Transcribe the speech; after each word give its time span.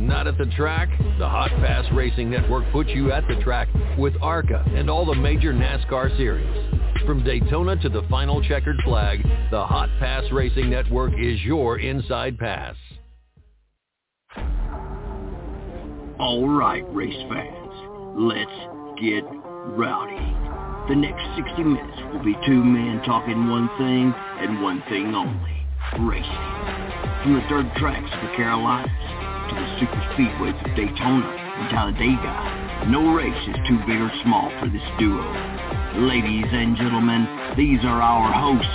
Not 0.00 0.26
at 0.26 0.38
the 0.38 0.46
track? 0.56 0.88
The 1.18 1.28
Hot 1.28 1.50
Pass 1.50 1.84
Racing 1.92 2.30
Network 2.30 2.64
puts 2.72 2.88
you 2.88 3.12
at 3.12 3.22
the 3.28 3.36
track 3.42 3.68
with 3.98 4.14
ARCA 4.22 4.64
and 4.74 4.88
all 4.88 5.04
the 5.04 5.14
major 5.14 5.52
NASCAR 5.52 6.16
series. 6.16 6.48
From 7.04 7.22
Daytona 7.22 7.76
to 7.82 7.90
the 7.90 8.02
final 8.08 8.42
checkered 8.42 8.78
flag, 8.82 9.22
the 9.50 9.62
Hot 9.62 9.90
Pass 9.98 10.24
Racing 10.32 10.70
Network 10.70 11.12
is 11.20 11.42
your 11.42 11.80
inside 11.80 12.38
pass. 12.38 12.76
All 16.18 16.48
right, 16.48 16.82
race 16.94 17.22
fans, 17.28 18.16
let's 18.16 19.00
get 19.02 19.22
rowdy. 19.76 20.16
The 20.88 20.96
next 20.96 21.22
60 21.36 21.62
minutes 21.62 21.98
will 22.10 22.24
be 22.24 22.36
two 22.46 22.64
men 22.64 23.02
talking 23.04 23.50
one 23.50 23.68
thing 23.76 24.14
and 24.38 24.62
one 24.62 24.82
thing 24.88 25.14
only, 25.14 25.66
racing. 26.08 26.32
From 27.22 27.34
the 27.34 27.44
dirt 27.50 27.76
tracks 27.76 28.10
of 28.14 28.30
the 28.30 28.34
Carolinas 28.34 29.29
to 29.50 29.56
the 29.56 29.80
super 29.80 30.00
speedways 30.14 30.54
of 30.64 30.76
Daytona 30.76 31.26
and 31.26 31.70
Talladega, 31.70 32.86
no 32.88 33.12
race 33.12 33.48
is 33.48 33.56
too 33.66 33.78
big 33.84 34.00
or 34.00 34.10
small 34.22 34.48
for 34.60 34.68
this 34.68 34.82
duo. 34.98 35.26
Ladies 36.06 36.46
and 36.52 36.76
gentlemen, 36.76 37.26
these 37.56 37.80
are 37.82 38.00
our 38.00 38.32
hosts, 38.32 38.70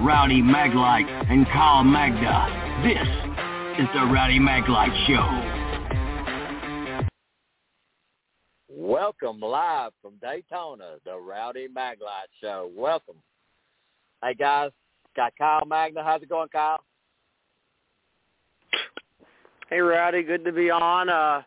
Rowdy 0.00 0.40
Maglite 0.40 1.10
and 1.30 1.44
Kyle 1.46 1.82
Magda. 1.82 2.46
This 2.86 3.08
is 3.82 3.88
the 3.92 4.06
Rowdy 4.06 4.38
Maglite 4.38 4.94
Show. 5.08 5.26
Welcome 8.68 9.40
live 9.40 9.90
from 10.00 10.14
Daytona, 10.22 10.96
the 11.04 11.18
Rowdy 11.18 11.66
Maglite 11.66 12.30
Show. 12.40 12.70
Welcome. 12.76 13.16
Hey 14.22 14.34
guys, 14.34 14.70
got 15.16 15.32
Kyle 15.36 15.66
Magna. 15.66 16.04
How's 16.04 16.22
it 16.22 16.28
going, 16.28 16.50
Kyle? 16.50 16.78
Hey 19.70 19.78
Rowdy, 19.78 20.24
good 20.24 20.44
to 20.44 20.52
be 20.52 20.68
on. 20.68 21.08
Uh 21.08 21.42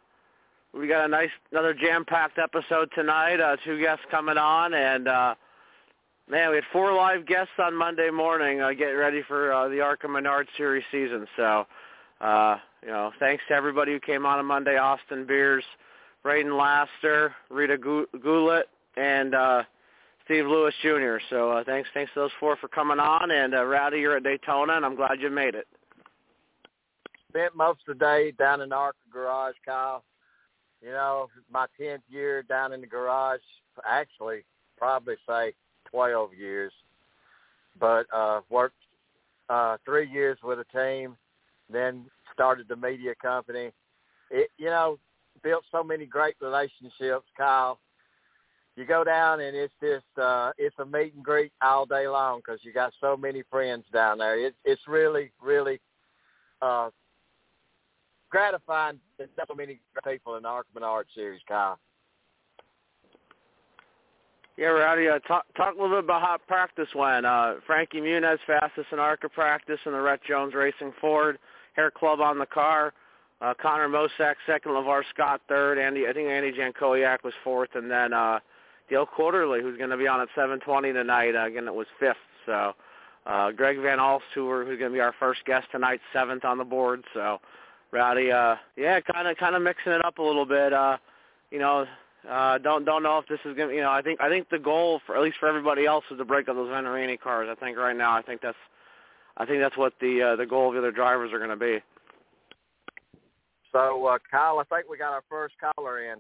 we 0.74 0.88
got 0.88 1.06
a 1.06 1.08
nice 1.10 1.30
another 1.52 1.74
jam 1.74 2.06
packed 2.06 2.40
episode 2.40 2.90
tonight. 2.96 3.42
Uh 3.42 3.58
two 3.66 3.80
guests 3.82 4.06
coming 4.10 4.38
on 4.38 4.74
and 4.74 5.10
uh 5.10 5.36
man, 6.30 6.50
we 6.50 6.56
had 6.56 6.64
four 6.72 6.94
live 6.94 7.26
guests 7.28 7.52
on 7.60 7.76
Monday 7.76 8.10
morning 8.10 8.62
uh 8.62 8.72
getting 8.72 8.96
ready 8.96 9.22
for 9.28 9.52
uh 9.52 9.68
the 9.68 9.82
ARCA 9.82 10.08
Menard 10.08 10.48
series 10.56 10.86
season. 10.90 11.28
So 11.36 11.66
uh, 12.22 12.56
you 12.82 12.88
know, 12.90 13.12
thanks 13.20 13.44
to 13.50 13.54
everybody 13.54 13.92
who 13.92 14.00
came 14.00 14.26
on 14.26 14.40
on 14.40 14.46
Monday, 14.46 14.78
Austin 14.78 15.26
Beers, 15.26 15.66
Braden 16.22 16.56
Laster, 16.56 17.36
Rita 17.50 17.78
Goulet, 17.78 18.70
and 18.96 19.36
uh, 19.36 19.64
Steve 20.24 20.46
Lewis 20.46 20.74
Jr. 20.82 21.18
So 21.30 21.52
uh, 21.52 21.64
thanks, 21.66 21.90
thanks 21.94 22.14
to 22.14 22.22
those 22.22 22.32
four 22.40 22.56
for 22.56 22.70
coming 22.70 23.00
on. 23.00 23.32
And 23.32 23.54
uh, 23.54 23.66
Rowdy, 23.66 24.00
you're 24.00 24.16
at 24.16 24.24
Daytona, 24.24 24.74
and 24.78 24.86
I'm 24.86 24.96
glad 24.96 25.20
you 25.20 25.30
made 25.30 25.56
it. 25.56 25.68
Spent 27.34 27.56
most 27.56 27.80
of 27.88 27.98
the 27.98 28.06
day 28.06 28.32
down 28.38 28.62
in 28.62 28.70
the 28.70 28.92
garage, 29.12 29.56
Kyle. 29.66 30.04
You 30.84 30.92
know, 30.92 31.30
my 31.52 31.66
tenth 31.80 32.04
year 32.08 32.44
down 32.44 32.74
in 32.74 32.82
the 32.82 32.88
garage. 32.88 33.40
Actually, 33.90 34.44
probably 34.78 35.16
say 35.28 35.54
twelve 35.90 36.34
years, 36.36 36.72
but 37.80 38.06
uh, 38.14 38.42
worked 38.52 38.76
uh, 39.50 39.78
three 39.84 40.08
years 40.08 40.38
with 40.44 40.60
a 40.60 40.66
team, 40.78 41.18
then 41.72 42.06
started 42.32 42.68
the 42.68 42.76
media 42.76 43.14
company. 43.20 43.72
It, 44.30 44.50
you 44.60 44.68
know, 44.68 45.00
built 45.42 45.64
so 45.72 45.84
many 45.84 46.06
great 46.06 46.36
relationships, 46.40 47.26
Kyle. 47.36 47.80
You 48.76 48.86
go 48.86 49.04
down 49.04 49.40
and 49.40 49.56
it's 49.56 49.74
just 49.82 50.06
uh, 50.22 50.52
it's 50.60 50.76
a 50.78 50.86
meet 50.86 51.16
and 51.16 51.24
greet 51.24 51.52
all 51.64 51.88
day 51.88 52.08
long 52.08 52.42
because 52.46 52.60
you 52.64 52.74
got 52.74 52.94
so 53.02 53.18
many 53.18 53.42
friends 53.50 53.86
down 53.92 54.20
there. 54.20 54.40
It, 54.40 54.54
it's 54.66 54.82
really 54.88 55.32
really 55.42 55.80
uh, 56.62 56.90
gratifying 58.34 59.00
to 59.20 59.28
so 59.38 59.54
many 59.54 59.80
people 60.04 60.36
in 60.36 60.44
the 60.44 60.50
ARCA 60.50 60.68
Menard 60.74 61.06
series, 61.14 61.40
Kyle. 61.48 61.78
Yeah, 64.58 64.68
Rowdy, 64.68 65.08
uh, 65.08 65.20
talk, 65.20 65.46
talk 65.56 65.76
a 65.76 65.82
little 65.82 65.98
bit 65.98 66.06
about 66.06 66.22
how 66.22 66.38
practice 66.48 66.88
went. 66.96 67.28
Uh, 67.28 67.56
Frankie 67.66 68.02
Muniz 68.02 68.40
fastest 68.46 68.88
in 68.92 68.98
ARCA 69.00 69.30
practice 69.30 69.80
in 69.86 69.92
the 69.92 70.02
Rette 70.02 70.24
Jones 70.28 70.56
Racing 70.56 70.94
Ford. 71.00 71.38
Hair 71.74 71.92
Club 71.92 72.22
on 72.22 72.40
the 72.40 72.46
car. 72.48 72.94
Uh, 73.40 73.54
Connor 73.62 73.88
Mosack 73.88 74.36
second, 74.48 74.72
Lavar 74.72 75.04
Scott 75.14 75.42
third. 75.48 75.78
Andy, 75.78 76.08
I 76.08 76.14
think 76.14 76.28
Andy 76.28 76.52
Jankowiak 76.52 77.24
was 77.24 77.34
fourth, 77.44 77.70
and 77.76 77.90
then 77.90 78.14
uh, 78.14 78.40
Dale 78.90 79.08
Quarterley, 79.08 79.62
who's 79.62 79.78
going 79.78 79.90
to 79.90 79.98
be 79.98 80.08
on 80.08 80.22
at 80.22 80.28
7:20 80.36 80.94
tonight. 80.94 81.36
Uh, 81.36 81.48
again, 81.48 81.68
it 81.68 81.74
was 81.74 81.88
fifth. 82.00 82.16
So 82.46 82.74
uh, 83.26 83.52
Greg 83.52 83.80
Van 83.82 84.00
Alst, 84.00 84.22
who 84.34 84.64
who's 84.64 84.80
going 84.80 84.92
to 84.92 84.96
be 84.96 85.02
our 85.02 85.16
first 85.20 85.46
guest 85.46 85.68
tonight, 85.72 86.00
seventh 86.14 86.46
on 86.46 86.58
the 86.58 86.64
board. 86.64 87.04
So 87.14 87.40
Rowdy, 87.94 88.32
uh, 88.32 88.56
yeah, 88.76 89.00
kind 89.02 89.28
of 89.28 89.38
kind 89.38 89.56
of 89.56 89.62
mixing 89.62 89.92
it 89.92 90.04
up 90.04 90.18
a 90.18 90.22
little 90.22 90.48
bit. 90.48 90.74
Uh, 90.74 90.98
you 91.52 91.60
know, 91.60 91.86
uh, 92.28 92.58
don't 92.58 92.86
don't 92.86 93.04
know 93.04 93.20
if 93.20 93.28
this 93.28 93.40
is 93.46 93.56
to 93.56 93.70
You 93.70 93.82
know, 93.82 93.92
I 93.92 94.02
think 94.02 94.20
I 94.20 94.30
think 94.30 94.50
the 94.50 94.58
goal 94.58 95.00
for 95.06 95.16
at 95.16 95.22
least 95.22 95.38
for 95.40 95.48
everybody 95.48 95.86
else 95.86 96.04
is 96.10 96.18
to 96.18 96.26
break 96.26 96.50
up 96.50 96.56
those 96.56 96.70
Venturini 96.70 97.20
cars. 97.20 97.48
I 97.52 97.56
think 97.64 97.78
right 97.78 97.96
now, 97.96 98.18
I 98.18 98.24
think 98.24 98.42
that's 98.42 98.58
I 99.38 99.46
think 99.46 99.62
that's 99.62 99.78
what 99.78 99.94
the 100.02 100.34
uh, 100.34 100.36
the 100.36 100.46
goal 100.46 100.70
of 100.70 100.74
the 100.74 100.80
other 100.80 100.92
drivers 100.92 101.32
are 101.32 101.38
going 101.38 101.52
to 101.52 101.56
be. 101.56 101.80
So, 103.72 104.06
uh, 104.08 104.18
Kyle, 104.30 104.60
I 104.60 104.64
think 104.64 104.90
we 104.90 104.98
got 104.98 105.14
our 105.14 105.24
first 105.30 105.54
caller 105.60 106.12
in. 106.12 106.18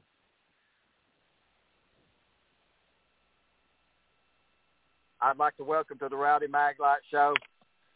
I'd 5.21 5.37
like 5.37 5.57
to 5.57 5.63
welcome 5.63 5.97
to 5.99 6.09
the 6.09 6.17
Rowdy 6.17 6.47
Maglite 6.47 7.05
Show, 7.09 7.33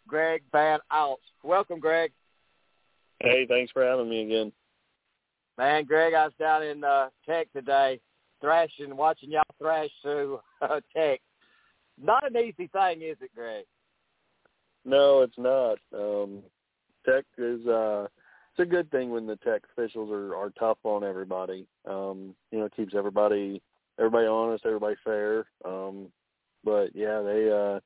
Greg 0.07 0.41
Van 0.51 0.79
Alst. 0.91 1.21
Welcome, 1.43 1.79
Greg. 1.79 2.11
Hey, 3.19 3.45
thanks 3.47 3.71
for 3.71 3.83
having 3.83 4.09
me 4.09 4.23
again. 4.23 4.51
Man, 5.57 5.85
Greg, 5.85 6.13
I 6.13 6.25
was 6.25 6.33
down 6.39 6.63
in 6.63 6.83
uh, 6.83 7.09
Tech 7.27 7.51
today, 7.51 7.99
thrashing, 8.41 8.95
watching 8.95 9.31
y'all 9.31 9.43
thrash 9.57 9.89
through 10.01 10.39
uh, 10.61 10.79
Tech. 10.95 11.19
Not 12.01 12.29
an 12.29 12.37
easy 12.37 12.67
thing, 12.67 13.01
is 13.01 13.17
it, 13.21 13.31
Greg? 13.35 13.65
No, 14.85 15.21
it's 15.21 15.37
not. 15.37 15.79
Um, 15.93 16.43
Tech 17.05 17.25
is 17.37 17.65
uh, 17.65 18.07
it's 18.57 18.67
a 18.67 18.69
good 18.69 18.89
thing 18.89 19.11
when 19.11 19.27
the 19.27 19.35
tech 19.37 19.61
officials 19.71 20.09
are 20.11 20.35
are 20.35 20.51
tough 20.51 20.79
on 20.83 21.03
everybody. 21.03 21.67
Um, 21.87 22.35
you 22.51 22.59
know, 22.59 22.65
it 22.65 22.75
keeps 22.75 22.95
everybody 22.95 23.61
everybody 23.99 24.27
honest, 24.27 24.65
everybody 24.65 24.95
fair. 25.03 25.45
Um, 25.63 26.07
but 26.63 26.95
yeah, 26.95 27.21
they 27.21 27.51
uh, 27.51 27.79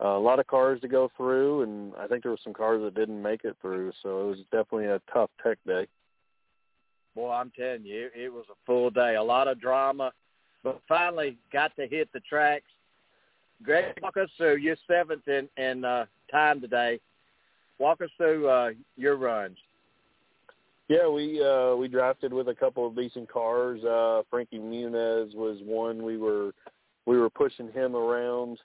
a 0.00 0.08
lot 0.08 0.38
of 0.38 0.46
cars 0.46 0.80
to 0.80 0.88
go 0.88 1.10
through, 1.16 1.62
and 1.62 1.92
I 1.98 2.06
think 2.06 2.22
there 2.22 2.32
were 2.32 2.38
some 2.42 2.52
cars 2.52 2.82
that 2.82 2.94
didn't 2.94 3.20
make 3.20 3.44
it 3.44 3.56
through. 3.60 3.92
So 4.02 4.22
it 4.22 4.26
was 4.30 4.38
definitely 4.52 4.86
a 4.86 5.00
tough 5.12 5.30
tech 5.42 5.58
day. 5.66 5.86
Boy, 7.14 7.32
I'm 7.32 7.50
telling 7.58 7.84
you, 7.84 8.08
it 8.14 8.32
was 8.32 8.44
a 8.50 8.54
full 8.64 8.90
day, 8.90 9.16
a 9.16 9.22
lot 9.22 9.48
of 9.48 9.60
drama, 9.60 10.12
but 10.62 10.80
finally 10.88 11.36
got 11.52 11.74
to 11.76 11.86
hit 11.86 12.08
the 12.12 12.20
tracks. 12.20 12.70
Greg, 13.62 13.98
walk 14.02 14.16
us 14.16 14.30
through. 14.36 14.56
You're 14.56 14.76
seventh 14.86 15.26
in, 15.26 15.48
in 15.56 15.84
uh, 15.84 16.06
time 16.30 16.60
today. 16.60 17.00
Walk 17.80 18.00
us 18.00 18.10
through 18.16 18.48
uh, 18.48 18.70
your 18.96 19.16
runs. 19.16 19.56
Yeah, 20.88 21.06
we 21.06 21.44
uh 21.44 21.74
we 21.74 21.86
drafted 21.86 22.32
with 22.32 22.48
a 22.48 22.54
couple 22.54 22.86
of 22.86 22.96
decent 22.96 23.30
cars. 23.30 23.84
Uh 23.84 24.22
Frankie 24.30 24.58
Muniz 24.58 25.34
was 25.34 25.58
one 25.62 26.02
we 26.02 26.16
were 26.16 26.52
we 27.04 27.18
were 27.18 27.28
pushing 27.28 27.70
him 27.72 27.94
around 27.94 28.58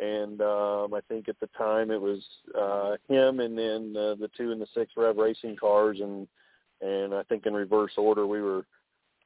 and 0.00 0.40
um 0.40 0.94
I 0.94 1.00
think 1.08 1.28
at 1.28 1.38
the 1.40 1.48
time 1.58 1.90
it 1.90 2.00
was 2.00 2.20
uh 2.58 2.96
him 3.08 3.40
and 3.40 3.56
then 3.56 3.94
uh, 3.96 4.14
the 4.14 4.30
two 4.36 4.50
and 4.50 4.60
the 4.60 4.66
six 4.74 4.92
rev 4.96 5.16
racing 5.16 5.56
cars 5.56 5.98
and 6.00 6.26
and 6.80 7.14
I 7.14 7.22
think 7.24 7.46
in 7.46 7.54
reverse 7.54 7.92
order 7.96 8.26
we 8.26 8.40
were 8.40 8.64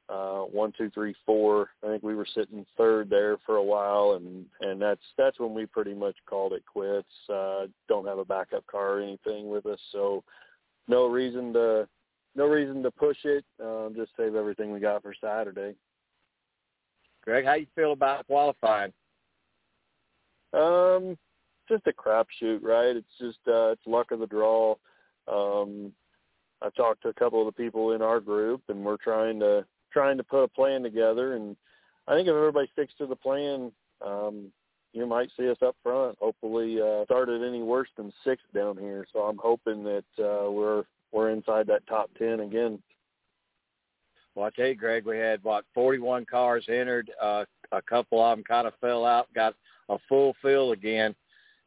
uh 0.07 0.41
one, 0.41 0.71
two, 0.77 0.91
three, 0.91 1.15
four. 1.25 1.69
I 1.83 1.87
think 1.87 2.03
we 2.03 2.13
were 2.13 2.27
sitting 2.35 2.63
third 2.77 3.09
there 3.09 3.37
for 3.45 3.55
a 3.55 3.63
while 3.63 4.17
and 4.17 4.45
and 4.61 4.79
that's 4.81 5.01
that's 5.17 5.39
when 5.39 5.53
we 5.53 5.65
pretty 5.65 5.93
much 5.93 6.15
called 6.29 6.53
it 6.53 6.63
quits. 6.65 7.07
Uh 7.33 7.67
don't 7.87 8.07
have 8.07 8.19
a 8.19 8.25
backup 8.25 8.67
car 8.67 8.97
or 8.97 9.01
anything 9.01 9.49
with 9.49 9.65
us, 9.65 9.79
so 9.91 10.23
no 10.87 11.07
reason 11.07 11.53
to 11.53 11.87
no 12.35 12.47
reason 12.47 12.83
to 12.83 12.91
push 12.91 13.17
it. 13.23 13.45
Um, 13.63 13.93
just 13.95 14.11
save 14.17 14.35
everything 14.35 14.71
we 14.71 14.79
got 14.79 15.01
for 15.01 15.15
Saturday. 15.19 15.73
Greg, 17.23 17.45
how 17.45 17.53
you 17.53 17.65
feel 17.75 17.93
about 17.93 18.27
qualifying? 18.27 18.93
Um, 20.55 21.17
just 21.67 21.87
a 21.87 21.93
crapshoot, 21.93 22.61
right? 22.61 22.95
It's 22.95 23.17
just 23.19 23.39
uh, 23.47 23.71
it's 23.71 23.81
luck 23.85 24.11
of 24.11 24.19
the 24.19 24.27
draw. 24.27 24.75
Um, 25.31 25.91
I 26.61 26.69
talked 26.69 27.01
to 27.03 27.09
a 27.09 27.13
couple 27.13 27.45
of 27.45 27.53
the 27.53 27.63
people 27.63 27.91
in 27.91 28.01
our 28.01 28.19
group, 28.19 28.61
and 28.69 28.83
we're 28.83 28.97
trying 28.97 29.39
to 29.39 29.65
trying 29.91 30.17
to 30.17 30.23
put 30.23 30.43
a 30.43 30.47
plan 30.47 30.83
together. 30.83 31.35
And 31.35 31.55
I 32.07 32.15
think 32.15 32.27
if 32.27 32.35
everybody 32.35 32.69
sticks 32.73 32.93
to 32.99 33.07
the 33.07 33.15
plan, 33.15 33.71
um, 34.05 34.51
you 34.93 35.05
might 35.05 35.29
see 35.37 35.49
us 35.49 35.57
up 35.61 35.75
front. 35.83 36.17
Hopefully, 36.19 36.79
uh, 36.81 37.03
started 37.05 37.43
any 37.43 37.61
worse 37.61 37.89
than 37.97 38.13
sixth 38.23 38.45
down 38.53 38.77
here. 38.77 39.05
So 39.11 39.19
I'm 39.19 39.37
hoping 39.37 39.83
that 39.83 40.05
uh, 40.19 40.51
we're 40.51 40.83
we're 41.11 41.31
inside 41.31 41.67
that 41.67 41.85
top 41.87 42.09
ten 42.17 42.41
again. 42.41 42.79
Well, 44.35 44.45
I 44.45 44.49
tell 44.49 44.67
you, 44.67 44.75
Greg, 44.75 45.05
we 45.05 45.17
had 45.17 45.41
what 45.43 45.63
41 45.73 46.25
cars 46.25 46.65
entered. 46.67 47.09
Uh, 47.21 47.45
a 47.71 47.81
couple 47.81 48.21
of 48.21 48.37
them 48.37 48.43
kind 48.43 48.67
of 48.67 48.73
fell 48.81 49.05
out. 49.05 49.33
Got 49.33 49.55
a 49.89 49.97
full 50.09 50.35
field 50.41 50.73
again. 50.73 51.15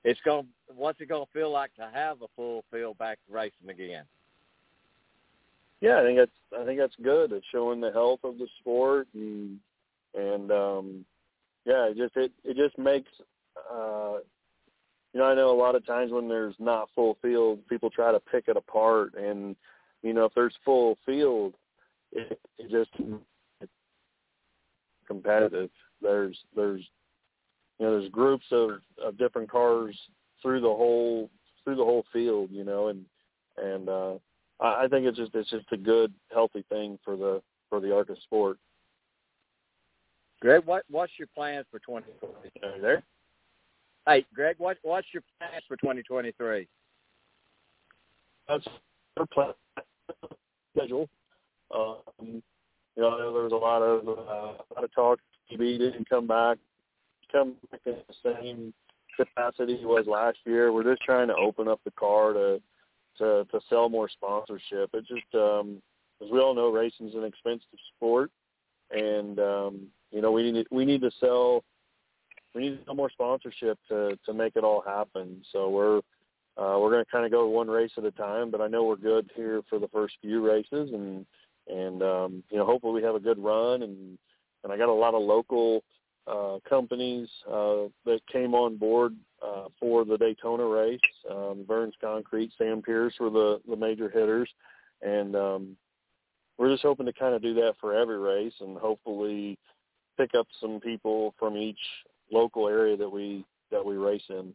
It's 0.05 0.21
going. 0.25 0.45
to 0.45 0.49
What's 0.75 1.01
it 1.01 1.09
going 1.09 1.25
to 1.25 1.33
feel 1.33 1.51
like 1.51 1.75
to 1.77 1.89
have 1.93 2.21
a 2.21 2.27
full 2.37 2.63
field 2.71 2.99
back 2.99 3.19
racing 3.31 3.71
again? 3.71 4.05
yeah, 5.81 6.01
I 6.01 6.03
think 6.03 6.19
that's 6.19 6.61
I 6.61 6.65
think 6.65 6.79
that's 6.79 6.95
good. 7.03 7.33
It's 7.33 7.47
showing 7.53 7.81
the 7.81 7.93
health 7.93 8.21
of 8.25 8.39
the 8.39 8.49
sport 8.61 9.09
and 9.15 9.59
and 10.15 10.51
um 10.51 11.05
yeah, 11.65 11.89
it 11.89 11.97
just 11.97 12.17
it 12.17 12.33
it 12.45 12.57
just 12.57 12.79
makes 12.79 13.11
uh 13.73 14.19
you 15.15 15.21
know, 15.21 15.27
I 15.27 15.35
know 15.35 15.51
a 15.51 15.57
lot 15.57 15.75
of 15.75 15.87
times 15.87 16.13
when 16.13 16.29
there's 16.29 16.55
not 16.59 16.91
full 16.95 17.17
field, 17.23 17.67
people 17.69 17.91
try 17.91 18.13
to 18.13 18.21
pick 18.21 18.45
it 18.49 18.57
apart 18.57 19.15
and 19.15 19.57
you 20.03 20.13
know, 20.13 20.27
if 20.27 20.35
there's 20.35 20.55
full 20.65 20.97
field, 21.07 21.55
it, 22.13 22.41
it 22.59 22.71
just 22.71 22.91
it's 23.61 23.73
competitive. 25.07 25.71
There's 26.03 26.39
there's 26.57 26.85
you 27.79 27.87
know, 27.87 27.99
there's 27.99 28.11
groups 28.11 28.47
of 28.51 28.81
of 29.03 29.19
different 29.19 29.51
cars 29.51 29.97
through 30.43 30.61
the 30.61 30.67
whole 30.67 31.31
through 31.65 31.77
the 31.77 31.85
whole 31.85 32.05
field, 32.13 32.51
you 32.51 32.65
know, 32.65 32.89
and 32.89 33.05
and 33.57 33.89
uh 33.89 34.15
I, 34.61 34.85
I 34.85 34.89
think 34.89 35.07
it's 35.07 35.19
just 35.19 35.35
it's 35.35 35.51
just 35.51 35.67
a 35.73 35.77
good 35.77 36.13
healthy 36.33 36.65
thing 36.69 36.99
for 37.05 37.17
the 37.17 37.43
for 37.69 37.81
the 37.81 37.95
ARCA 37.95 38.17
sport. 38.23 38.59
Greg, 40.41 40.63
what 40.65 40.85
what's 40.91 41.13
your 41.19 41.29
plans 41.35 41.67
for 41.71 41.79
2023? 41.81 42.69
Are 42.69 42.77
you 42.77 42.83
there? 42.83 43.03
Hey, 44.07 44.25
Greg, 44.35 44.57
what 44.59 44.79
what's 44.83 45.09
your 45.13 45.23
plans 45.39 45.63
for 45.67 45.77
2023? 45.77 46.67
That's 48.49 48.65
our 49.19 49.27
plan 49.27 49.53
schedule. 50.77 51.09
Um, 51.75 51.97
you 52.27 52.43
know, 52.97 53.19
know 53.19 53.33
there 53.33 53.43
was 53.43 53.53
a 53.53 53.57
lot 53.57 53.83
of 53.83 54.09
uh, 54.09 54.13
a 54.13 54.75
lot 54.75 54.85
of 54.85 54.95
talk. 54.95 55.19
TB 55.51 55.79
didn't 55.79 56.09
come 56.09 56.27
back, 56.27 56.59
come 57.31 57.55
back 57.71 57.81
in 57.87 57.97
the 58.07 58.35
same 58.41 58.75
capacity 59.17 59.77
he 59.77 59.85
was 59.85 60.07
last 60.07 60.39
year. 60.45 60.73
We're 60.73 60.85
just 60.85 61.03
trying 61.03 61.29
to 61.29 61.35
open 61.35 61.69
up 61.69 61.81
the 61.85 61.91
car 61.93 62.33
to 62.33 62.61
to 63.19 63.45
to 63.51 63.61
sell 63.69 63.89
more 63.89 64.09
sponsorship. 64.09 64.91
It 64.95 65.07
just 65.07 65.35
um, 65.35 65.83
as 66.23 66.31
we 66.31 66.41
all 66.41 66.55
know, 66.55 66.71
racing's 66.71 67.15
an 67.15 67.25
expensive 67.25 67.79
sport, 67.97 68.31
and 68.91 69.39
um, 69.39 69.87
you 70.11 70.21
know 70.21 70.33
we 70.33 70.51
need 70.51 70.67
we 70.71 70.85
need 70.85 71.01
to 71.03 71.11
sell 71.21 71.65
we 72.55 72.63
need 72.63 72.79
to 72.79 72.85
sell 72.85 72.95
more 72.95 73.11
sponsorship 73.11 73.79
to 73.89 74.19
to 74.25 74.33
make 74.33 74.57
it 74.57 74.65
all 74.65 74.83
happen. 74.83 75.43
So 75.53 75.69
we're 75.69 75.99
uh, 76.57 76.79
we're 76.79 76.91
going 76.91 77.05
to 77.05 77.11
kind 77.11 77.25
of 77.25 77.31
go 77.31 77.47
one 77.49 77.69
race 77.69 77.93
at 77.97 78.05
a 78.05 78.11
time, 78.11 78.51
but 78.51 78.61
I 78.61 78.67
know 78.67 78.85
we're 78.85 78.97
good 78.97 79.31
here 79.37 79.63
for 79.69 79.79
the 79.79 79.89
first 79.89 80.15
few 80.21 80.45
races, 80.45 80.91
and 80.93 81.27
and 81.69 82.03
um, 82.03 82.43
you 82.51 82.59
know 82.59 82.67
hopefully 82.67 82.95
we 82.95 83.07
have 83.07 83.15
a 83.15 83.21
good 83.21 83.39
run, 83.39 83.83
and 83.83 84.19
and 84.65 84.73
I 84.73 84.77
got 84.77 84.89
a 84.89 84.93
lot 84.93 85.15
of 85.15 85.23
local 85.23 85.83
uh, 86.29 86.59
companies 86.69 87.29
uh, 87.49 87.89
that 88.05 88.21
came 88.31 88.55
on 88.55 88.77
board 88.77 89.15
uh, 89.45 89.65
for 89.79 90.05
the 90.05 90.19
Daytona 90.19 90.65
race. 90.65 91.01
Um, 91.31 91.65
Burns 91.67 91.95
Concrete, 92.01 92.53
Sam 92.59 92.83
Pierce 92.83 93.15
were 93.19 93.31
the 93.31 93.61
the 93.69 93.77
major 93.77 94.09
hitters, 94.09 94.49
and 95.03 95.35
um, 95.37 95.77
we're 96.59 96.71
just 96.71 96.83
hoping 96.83 97.07
to 97.07 97.13
kind 97.13 97.35
of 97.35 97.43
do 97.43 97.55
that 97.55 97.75
for 97.81 97.95
every 97.95 98.19
race, 98.19 98.55
and 98.61 98.77
hopefully 98.77 99.59
pick 100.17 100.35
up 100.37 100.47
some 100.61 100.81
people 100.81 101.35
from 101.39 101.57
each 101.57 101.79
local 102.31 102.69
area 102.69 102.97
that 102.97 103.09
we 103.09 103.45
that 103.71 103.85
we 103.85 103.97
race 103.97 104.23
in. 104.29 104.53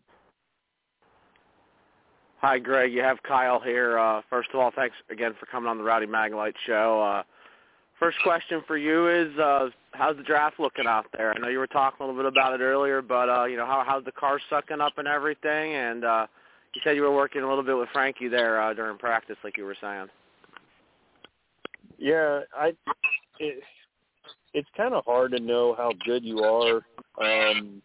Hi, 2.44 2.60
Greg. 2.60 2.92
You 2.92 3.02
have 3.02 3.24
Kyle 3.24 3.62
here. 3.62 3.98
Uh, 3.98 4.22
first 4.30 4.50
of 4.54 4.60
all, 4.60 4.70
thanks 4.76 4.98
again 5.10 5.34
for 5.40 5.46
coming 5.46 5.70
on 5.70 5.78
the 5.78 5.84
Rowdy 5.84 6.08
Maglite 6.08 6.56
show. 6.68 7.02
Uh, 7.02 7.24
first 8.00 8.18
question 8.24 8.64
for 8.68 8.78
you 8.78 9.08
is, 9.08 9.38
uh, 9.38 9.70
how's 9.92 10.18
the 10.18 10.24
draft 10.24 10.60
looking 10.60 10.88
out 10.88 11.06
there? 11.18 11.34
I 11.34 11.40
know 11.40 11.48
you 11.48 11.60
were 11.60 11.68
talking 11.68 11.98
a 12.04 12.06
little 12.08 12.22
bit 12.22 12.32
about 12.32 12.60
it 12.60 12.64
earlier, 12.64 13.02
but 13.02 13.30
uh, 13.30 13.46
you 13.46 13.58
know, 13.58 13.66
how 13.66 13.84
how's 13.86 14.06
the 14.06 14.12
car 14.12 14.40
sucking 14.50 14.82
up 14.82 14.98
and 14.98 15.08
everything? 15.08 15.76
And 15.76 16.06
uh, 16.06 16.28
you 16.74 16.82
said 16.84 16.96
you 16.96 17.04
were 17.04 17.16
working 17.16 17.42
a 17.42 17.48
little 17.48 17.64
bit 17.64 17.78
with 17.78 17.90
Frankie 17.94 18.28
there 18.28 18.62
uh, 18.62 18.74
during 18.74 18.98
practice, 18.98 19.38
like 19.44 19.58
you 19.58 19.66
were 19.66 19.78
saying. 19.82 20.08
Yeah, 21.98 22.42
I. 22.56 22.74
It, 23.40 23.64
it's 24.54 24.70
kind 24.78 24.94
of 24.94 25.04
hard 25.06 25.32
to 25.32 25.40
know 25.40 25.74
how 25.76 25.92
good 26.06 26.24
you 26.24 26.40
are. 26.44 26.76
Um, 27.20 27.82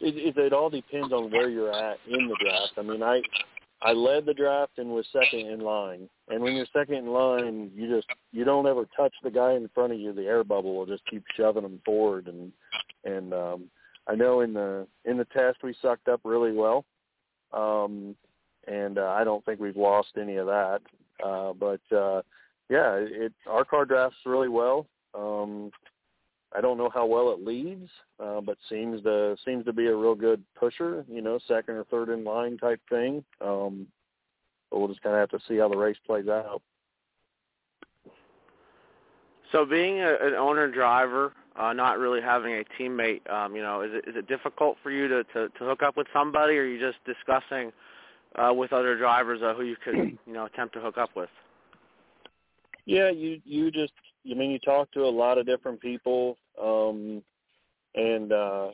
it, 0.00 0.16
it, 0.16 0.38
it 0.38 0.52
all 0.52 0.70
depends 0.70 1.12
on 1.12 1.30
where 1.30 1.48
you're 1.48 1.72
at 1.72 1.98
in 2.08 2.28
the 2.28 2.36
draft. 2.40 2.72
I 2.78 2.82
mean, 2.82 3.02
I 3.02 3.20
I 3.82 3.92
led 3.92 4.26
the 4.26 4.34
draft 4.34 4.78
and 4.78 4.90
was 4.90 5.06
second 5.12 5.46
in 5.46 5.60
line. 5.60 6.08
And 6.28 6.42
when 6.42 6.54
you're 6.54 6.66
second 6.72 6.96
in 6.96 7.06
line, 7.06 7.70
you 7.74 7.88
just 7.88 8.08
you 8.32 8.44
don't 8.44 8.66
ever 8.66 8.86
touch 8.96 9.14
the 9.22 9.30
guy 9.30 9.52
in 9.52 9.70
front 9.74 9.92
of 9.92 9.98
you. 9.98 10.12
The 10.12 10.26
air 10.26 10.44
bubble 10.44 10.76
will 10.76 10.86
just 10.86 11.06
keep 11.06 11.24
shoving 11.36 11.62
them 11.62 11.80
forward. 11.84 12.28
And 12.28 12.52
and 13.04 13.32
um, 13.32 13.64
I 14.06 14.14
know 14.14 14.40
in 14.40 14.52
the 14.52 14.86
in 15.04 15.16
the 15.16 15.24
test 15.26 15.58
we 15.62 15.74
sucked 15.80 16.08
up 16.08 16.20
really 16.24 16.52
well. 16.52 16.84
Um, 17.52 18.14
and 18.68 18.98
uh, 18.98 19.14
I 19.16 19.24
don't 19.24 19.44
think 19.44 19.60
we've 19.60 19.76
lost 19.76 20.10
any 20.20 20.36
of 20.36 20.46
that. 20.46 20.80
Uh, 21.24 21.52
but 21.54 21.80
uh, 21.96 22.22
yeah, 22.68 22.96
it 22.96 23.32
our 23.46 23.64
car 23.64 23.84
drafts 23.84 24.18
really 24.26 24.48
well. 24.48 24.86
Um, 25.14 25.70
I 26.54 26.60
don't 26.60 26.78
know 26.78 26.90
how 26.92 27.06
well 27.06 27.32
it 27.32 27.44
leads, 27.44 27.88
uh, 28.18 28.40
but 28.40 28.56
seems 28.68 29.02
to 29.04 29.36
seems 29.44 29.64
to 29.66 29.72
be 29.72 29.86
a 29.86 29.94
real 29.94 30.14
good 30.14 30.42
pusher. 30.58 31.04
You 31.08 31.22
know, 31.22 31.38
second 31.46 31.76
or 31.76 31.84
third 31.84 32.08
in 32.08 32.24
line 32.24 32.58
type 32.58 32.80
thing. 32.88 33.24
Um, 33.40 33.86
but 34.70 34.78
we'll 34.78 34.88
just 34.88 35.02
kind 35.02 35.14
of 35.14 35.20
have 35.20 35.40
to 35.40 35.46
see 35.48 35.58
how 35.58 35.68
the 35.68 35.76
race 35.76 35.96
plays 36.06 36.28
out. 36.28 36.62
So, 39.52 39.64
being 39.64 40.00
a, 40.00 40.14
an 40.22 40.34
owner 40.34 40.70
driver, 40.70 41.32
uh, 41.56 41.72
not 41.72 41.98
really 41.98 42.20
having 42.20 42.54
a 42.54 42.64
teammate, 42.80 43.28
um, 43.30 43.56
you 43.56 43.62
know, 43.62 43.82
is 43.82 43.90
it 43.92 44.08
is 44.08 44.16
it 44.16 44.28
difficult 44.28 44.76
for 44.82 44.90
you 44.90 45.08
to 45.08 45.24
to, 45.24 45.48
to 45.48 45.64
hook 45.64 45.82
up 45.82 45.96
with 45.96 46.06
somebody, 46.12 46.56
or 46.56 46.62
are 46.62 46.66
you 46.66 46.78
just 46.78 46.98
discussing 47.04 47.72
uh, 48.36 48.52
with 48.52 48.72
other 48.72 48.96
drivers 48.96 49.40
uh, 49.42 49.54
who 49.54 49.64
you 49.64 49.76
could 49.76 49.94
you 50.26 50.32
know 50.32 50.46
attempt 50.46 50.74
to 50.74 50.80
hook 50.80 50.98
up 50.98 51.10
with? 51.16 51.30
Yeah, 52.86 53.10
you 53.10 53.40
you 53.44 53.70
just 53.70 53.92
I 54.28 54.34
mean, 54.34 54.50
you 54.50 54.58
talk 54.58 54.90
to 54.92 55.04
a 55.04 55.10
lot 55.10 55.38
of 55.38 55.46
different 55.46 55.80
people, 55.80 56.36
um, 56.62 57.22
and 57.94 58.32
uh, 58.32 58.68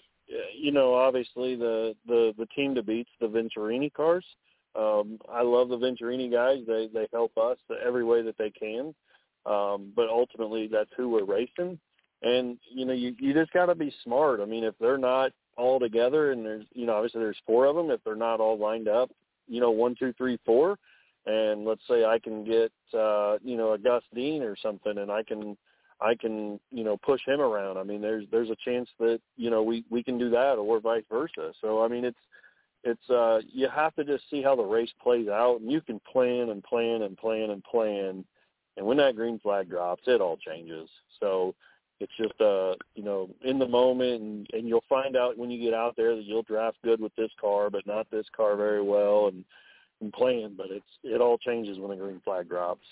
you 0.59 0.73
know, 0.73 0.95
obviously 0.95 1.57
the 1.57 1.95
the 2.07 2.35
the 2.39 2.47
team 2.47 2.75
to 2.75 2.83
beat's 2.83 3.11
the 3.21 3.27
Venturini 3.27 3.93
cars. 3.93 4.25
Um, 4.75 5.19
I 5.33 5.43
love 5.43 5.69
the 5.69 5.79
Venturini 5.79 6.31
guys. 6.31 6.59
They 6.67 6.89
they 6.93 7.07
help 7.13 7.37
us 7.39 7.59
every 7.85 8.05
way 8.05 8.23
that 8.23 8.37
they 8.39 8.51
can, 8.51 8.95
um, 9.47 9.93
but 9.95 10.09
ultimately 10.09 10.67
that's 10.67 10.91
who 10.97 11.11
we're 11.11 11.25
racing. 11.25 11.79
And 12.23 12.59
you 12.71 12.85
know, 12.85 12.93
you 12.93 13.15
you 13.19 13.33
just 13.33 13.53
got 13.53 13.67
to 13.67 13.75
be 13.75 13.95
smart. 14.03 14.41
I 14.41 14.47
mean, 14.47 14.65
if 14.65 14.75
they're 14.81 14.99
not 14.99 15.33
all 15.57 15.79
together, 15.79 16.33
and 16.33 16.45
there's 16.45 16.67
you 16.73 16.87
know, 16.87 16.95
obviously 16.95 17.21
there's 17.21 17.41
four 17.47 17.67
of 17.67 17.77
them. 17.77 17.91
If 17.91 18.03
they're 18.05 18.17
not 18.17 18.41
all 18.41 18.59
lined 18.59 18.89
up, 18.89 19.11
you 19.47 19.61
know, 19.61 19.71
one, 19.71 19.95
two, 19.99 20.13
three, 20.15 20.39
four 20.45 20.77
and 21.27 21.65
let's 21.65 21.83
say 21.89 22.05
I 22.05 22.19
can 22.19 22.45
get 22.45 22.73
uh, 22.95 23.39
you 23.43 23.57
know 23.57 23.73
a 23.73 23.79
Gus 23.79 24.03
Dean 24.15 24.43
or 24.43 24.57
something, 24.57 24.99
and 24.99 25.11
I 25.11 25.23
can 25.23 25.57
I 26.01 26.15
can 26.15 26.61
you 26.71 26.85
know 26.85 26.97
push 26.97 27.21
him 27.27 27.41
around. 27.41 27.79
I 27.79 27.83
mean, 27.83 28.01
there's 28.01 28.25
there's 28.31 28.51
a 28.51 28.57
chance 28.65 28.89
that 28.99 29.21
you 29.37 29.51
know 29.51 29.63
we 29.63 29.85
we 29.91 30.03
can 30.03 30.19
do 30.19 30.31
that, 30.31 30.55
or 30.55 30.81
vice 30.81 31.05
versa. 31.11 31.53
So 31.61 31.83
I 31.83 31.89
mean, 31.89 32.05
it's 32.05 32.19
it's 32.85 33.11
uh, 33.11 33.41
you 33.53 33.69
have 33.69 33.95
to 33.97 34.05
just 34.05 34.25
see 34.31 34.43
how 34.43 34.55
the 34.55 34.63
race 34.63 34.93
plays 35.03 35.29
out, 35.29 35.61
and 35.61 35.71
you 35.71 35.81
can 35.81 36.01
plan 36.11 36.51
and 36.51 36.63
plan 36.63 37.03
and 37.03 37.17
plan 37.17 37.51
and 37.51 37.63
plan, 37.65 38.25
and 38.77 38.87
when 38.87 38.97
that 38.99 39.17
green 39.17 39.39
flag 39.41 39.69
drops, 39.69 40.03
it 40.07 40.21
all 40.21 40.37
changes. 40.37 40.89
So 41.21 41.55
it's 41.99 42.13
just 42.19 42.39
uh 42.41 42.75
you 42.95 43.03
know 43.03 43.29
in 43.43 43.59
the 43.59 43.67
moment 43.67 44.21
and, 44.21 44.47
and 44.53 44.69
you'll 44.69 44.85
find 44.89 45.17
out 45.17 45.39
when 45.39 45.51
you 45.51 45.63
get 45.63 45.73
out 45.73 45.97
there 45.97 46.15
that 46.15 46.25
you'll 46.25 46.43
draft 46.43 46.77
good 46.85 47.01
with 47.01 47.15
this 47.17 47.31
car 47.41 47.71
but 47.71 47.87
not 47.87 48.07
this 48.11 48.27
car 48.37 48.55
very 48.55 48.83
well 48.83 49.29
and 49.29 49.45
and 50.01 50.13
playing, 50.13 50.55
but 50.57 50.67
it's 50.71 50.85
it 51.05 51.21
all 51.21 51.39
changes 51.39 51.79
when 51.79 51.91
the 51.91 51.97
green 51.97 52.21
flag 52.25 52.49
drops. 52.49 52.87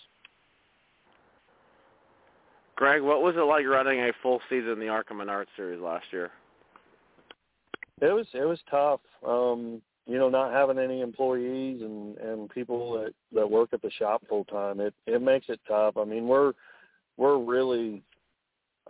Greg, 2.77 3.03
what 3.03 3.23
was 3.23 3.37
it 3.37 3.41
like 3.41 3.67
running 3.67 4.01
a 4.01 4.13
full 4.23 4.41
season 4.49 4.71
in 4.73 4.81
the 4.81 4.89
ARCA 4.89 5.15
Menard 5.15 5.47
Series 5.57 5.81
last 5.81 6.07
year? 6.11 6.31
It 8.01 8.13
was 8.13 8.27
it 8.35 8.45
was 8.45 8.59
tough. 8.71 9.01
Um, 9.27 9.81
you 10.07 10.19
know, 10.19 10.29
not 10.29 10.53
having 10.53 10.79
any 10.79 11.01
employees 11.01 11.81
and 11.81 12.19
and 12.19 12.51
people 12.51 12.93
that 12.95 13.15
that 13.33 13.49
work 13.49 13.71
at 13.73 13.83
the 13.83 13.91
shop 13.93 14.23
full 14.29 14.45
time, 14.45 14.81
it 14.81 14.95
it 15.07 15.23
makes 15.23 15.47
it 15.49 15.61
tough. 15.69 15.97
I 15.97 16.05
mean, 16.05 16.27
we're 16.27 16.53
we're 17.17 17.39
really 17.39 18.03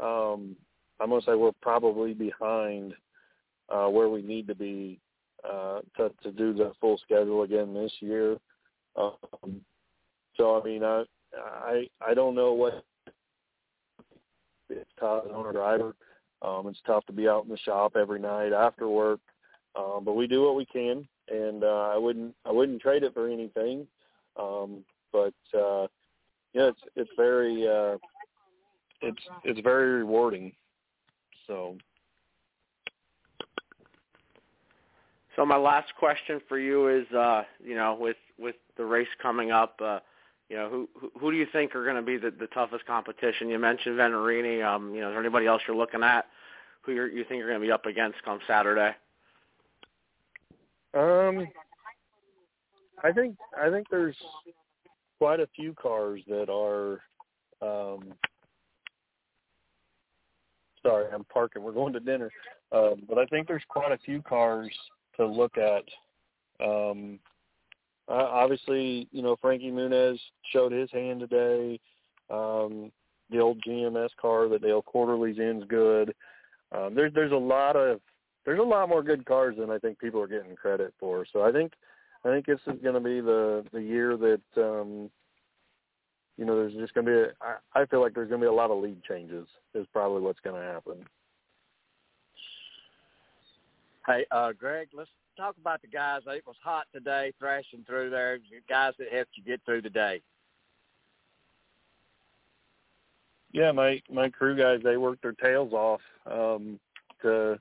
um 0.00 0.56
I'm 1.00 1.11
gonna 1.11 1.23
say 1.23 1.35
we're 1.35 1.52
probably 1.61 2.14
behind 2.14 2.94
uh 3.68 3.88
where 3.88 4.09
we 4.09 4.23
need 4.23 4.47
to 4.49 4.54
be 4.54 4.99
uh, 5.48 5.80
to 5.96 6.10
to 6.22 6.32
do 6.32 6.52
the 6.52 6.72
full 6.80 6.98
schedule 6.98 7.42
again 7.42 7.74
this 7.74 7.92
year. 8.00 8.36
Um, 8.96 9.60
so 10.36 10.60
I 10.60 10.64
mean, 10.64 10.84
I 10.84 11.04
I 11.36 11.88
I 12.06 12.14
don't 12.14 12.34
know 12.34 12.52
what 12.52 12.84
it's 14.68 14.90
tough 14.98 15.24
as 15.26 15.32
owner 15.34 15.52
driver. 15.52 15.94
Um, 16.42 16.68
it's 16.68 16.80
tough 16.86 17.06
to 17.06 17.12
be 17.12 17.28
out 17.28 17.44
in 17.44 17.50
the 17.50 17.58
shop 17.58 17.96
every 17.96 18.20
night 18.20 18.52
after 18.52 18.88
work, 18.88 19.20
um, 19.76 20.02
but 20.04 20.14
we 20.14 20.26
do 20.26 20.42
what 20.42 20.56
we 20.56 20.66
can, 20.66 21.06
and 21.28 21.64
uh, 21.64 21.90
I 21.94 21.96
wouldn't 21.96 22.34
I 22.44 22.52
wouldn't 22.52 22.82
trade 22.82 23.02
it 23.02 23.14
for 23.14 23.28
anything. 23.28 23.86
Um, 24.36 24.84
but 25.12 25.34
uh, 25.56 25.86
yeah, 26.52 26.68
it's 26.68 26.80
it's 26.96 27.10
very 27.16 27.66
uh, 27.66 27.96
it's 29.00 29.22
it's 29.44 29.60
very 29.60 29.92
rewarding. 29.92 30.52
So 31.46 31.76
So 35.37 35.45
my 35.45 35.57
last 35.57 35.95
question 35.99 36.41
for 36.49 36.59
you 36.59 36.88
is, 36.88 37.11
uh, 37.12 37.43
you 37.62 37.75
know, 37.75 37.97
with 37.99 38.17
with 38.38 38.57
the 38.76 38.85
race 38.85 39.09
coming 39.21 39.50
up, 39.50 39.81
uh, 39.83 40.00
you 40.49 40.57
know, 40.57 40.69
who 40.69 40.88
who, 41.19 41.31
do 41.31 41.37
you 41.37 41.47
think 41.53 41.75
are 41.75 41.85
going 41.85 41.97
to 41.97 42.03
be 42.03 42.17
the, 42.17 42.31
the 42.31 42.47
toughest 42.49 42.87
competition? 42.87 43.49
You 43.49 43.59
mentioned 43.59 43.99
Venturini. 43.99 44.64
Um, 44.64 44.95
you 44.95 45.00
know, 45.00 45.09
is 45.09 45.12
there 45.12 45.21
anybody 45.21 45.47
else 45.47 45.62
you're 45.67 45.76
looking 45.76 46.03
at 46.03 46.26
who 46.83 46.93
you're, 46.93 47.09
you 47.09 47.25
think 47.25 47.38
you're 47.38 47.49
going 47.49 47.61
to 47.61 47.67
be 47.67 47.73
up 47.73 47.87
against 47.87 48.23
come 48.23 48.38
Saturday? 48.47 48.95
Um, 50.93 51.49
I 53.03 53.11
think 53.11 53.37
I 53.61 53.71
think 53.71 53.88
there's 53.91 54.17
quite 55.19 55.41
a 55.41 55.49
few 55.57 55.75
cars 55.75 56.21
that 56.29 56.49
are. 56.49 57.00
Um, 57.62 58.12
sorry, 60.83 61.07
I'm 61.12 61.25
parking. 61.25 61.62
We're 61.62 61.73
going 61.73 61.95
to 61.95 62.00
dinner, 62.00 62.31
um, 62.71 63.03
but 63.09 63.19
I 63.19 63.26
think 63.26 63.49
there's 63.49 63.62
quite 63.69 63.91
a 63.91 63.99
few 63.99 64.23
cars 64.23 64.71
to 65.16 65.26
look 65.26 65.56
at. 65.59 65.85
Um, 66.64 67.18
obviously, 68.09 69.09
you 69.12 69.23
know 69.23 69.37
Frankie 69.40 69.71
Muniz 69.71 70.18
showed 70.52 70.73
his 70.73 70.90
hand 70.90 71.21
today. 71.21 71.80
Um, 72.30 72.92
the 73.30 73.40
old 73.40 73.62
GMS 73.66 74.11
car 74.21 74.49
that 74.49 74.62
Dale 74.62 74.83
Quarterley's 74.83 75.38
is 75.38 75.64
good. 75.68 76.14
Um, 76.73 76.94
there's 76.94 77.12
there's 77.14 77.33
a 77.33 77.37
lot 77.37 77.76
of 77.76 78.00
there's 78.44 78.61
a 78.61 78.62
lot 78.62 78.88
more 78.88 79.02
good 79.02 79.25
cars 79.25 79.56
than 79.59 79.71
I 79.71 79.78
think 79.78 79.99
people 79.99 80.21
are 80.21 80.28
getting 80.28 80.56
credit 80.56 80.92
for. 80.99 81.25
So 81.33 81.42
I 81.42 81.52
think 81.52 81.73
I 82.25 82.28
think 82.28 82.47
this 82.47 82.61
is 82.66 82.80
going 82.83 82.94
to 82.94 83.00
be 83.00 83.21
the 83.21 83.64
the 83.73 83.83
year 83.83 84.16
that 84.16 84.40
um, 84.56 85.11
you 86.37 86.44
know 86.44 86.56
there's 86.56 86.75
just 86.75 86.94
going 86.94 87.06
to 87.06 87.12
be. 87.12 87.18
A, 87.18 87.26
I, 87.40 87.83
I 87.83 87.87
feel 87.87 88.00
like 88.00 88.14
there's 88.14 88.28
going 88.28 88.40
to 88.40 88.44
be 88.44 88.49
a 88.49 88.52
lot 88.52 88.71
of 88.71 88.83
lead 88.83 89.02
changes. 89.04 89.47
Is 89.75 89.87
probably 89.92 90.23
what's 90.23 90.40
going 90.40 90.61
to 90.61 90.66
happen. 90.66 91.04
Hey, 94.06 94.26
uh, 94.30 94.52
Greg, 94.52 94.88
let's 94.92 95.11
talk 95.37 95.56
about 95.58 95.80
the 95.80 95.88
guys. 95.88 96.20
It 96.26 96.44
was 96.46 96.56
hot 96.62 96.87
today, 96.92 97.32
thrashing 97.38 97.84
through 97.87 98.11
there. 98.11 98.38
Guys 98.68 98.92
that 98.99 99.12
helped 99.12 99.32
you 99.34 99.42
get 99.42 99.61
through 99.64 99.82
the 99.82 99.90
day. 99.90 100.20
Yeah, 103.52 103.73
my 103.73 104.02
my 104.11 104.28
crew 104.28 104.56
guys 104.56 104.80
they 104.82 104.96
worked 104.96 105.23
their 105.23 105.32
tails 105.32 105.73
off 105.73 106.00
um, 106.26 106.78
to 107.23 107.58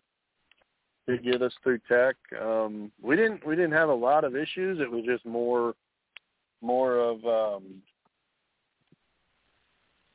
to 1.07 1.17
get 1.17 1.41
us 1.41 1.53
through 1.61 1.79
tech. 1.87 2.15
Um, 2.41 2.91
we 3.01 3.15
didn't 3.15 3.45
we 3.45 3.55
didn't 3.55 3.73
have 3.73 3.89
a 3.89 3.93
lot 3.93 4.23
of 4.23 4.35
issues. 4.35 4.79
It 4.79 4.89
was 4.89 5.05
just 5.05 5.25
more 5.25 5.75
more 6.61 6.97
of 6.97 7.23
um, 7.25 7.63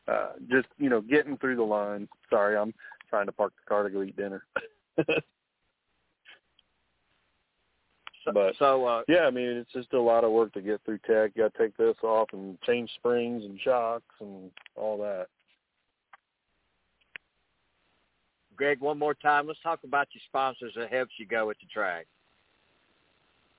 uh, 0.08 0.32
just 0.50 0.66
you 0.78 0.90
know 0.90 1.00
getting 1.00 1.38
through 1.38 1.56
the 1.56 1.62
line. 1.62 2.08
Sorry, 2.28 2.56
I'm 2.56 2.74
trying 3.08 3.26
to 3.26 3.32
park 3.32 3.52
the 3.56 3.68
car 3.68 3.84
to 3.84 3.90
go 3.90 4.02
eat 4.02 4.16
dinner. 4.16 4.44
but 8.32 8.54
so 8.58 8.84
uh, 8.84 9.02
yeah, 9.08 9.26
I 9.26 9.30
mean 9.30 9.48
it's 9.48 9.72
just 9.72 9.92
a 9.92 10.00
lot 10.00 10.24
of 10.24 10.32
work 10.32 10.52
to 10.54 10.60
get 10.60 10.80
through 10.84 10.98
tech. 10.98 11.32
You 11.34 11.44
got 11.44 11.54
to 11.54 11.58
take 11.58 11.76
this 11.76 11.96
off 12.02 12.28
and 12.32 12.60
change 12.62 12.90
springs 12.94 13.44
and 13.44 13.60
shocks 13.60 14.14
and 14.20 14.50
all 14.76 14.98
that. 14.98 15.26
Greg, 18.56 18.80
one 18.80 18.98
more 18.98 19.14
time. 19.14 19.46
Let's 19.46 19.60
talk 19.62 19.84
about 19.84 20.08
your 20.12 20.22
sponsors 20.28 20.72
that 20.76 20.92
helps 20.92 21.12
you 21.18 21.26
go 21.26 21.48
at 21.50 21.56
the 21.60 21.66
track. 21.72 22.06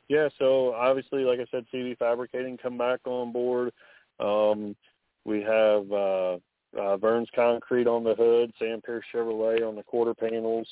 Yeah, 0.10 0.28
so 0.38 0.74
obviously, 0.74 1.24
like 1.24 1.40
I 1.40 1.46
said, 1.52 1.66
CV 1.74 1.98
Fabricating 1.98 2.58
come 2.58 2.78
back 2.78 3.00
on 3.06 3.32
board. 3.32 3.72
Um, 4.20 4.76
we 5.24 5.42
have 5.42 5.92
uh, 5.92 6.38
uh, 6.78 6.98
Vern's 6.98 7.30
Concrete 7.34 7.88
on 7.88 8.04
the 8.04 8.16
hood, 8.16 8.52
Sam 8.60 8.82
Pierce 8.82 9.06
Chevrolet 9.14 9.68
on 9.68 9.76
the 9.76 9.84
quarter 9.84 10.14
panels. 10.14 10.68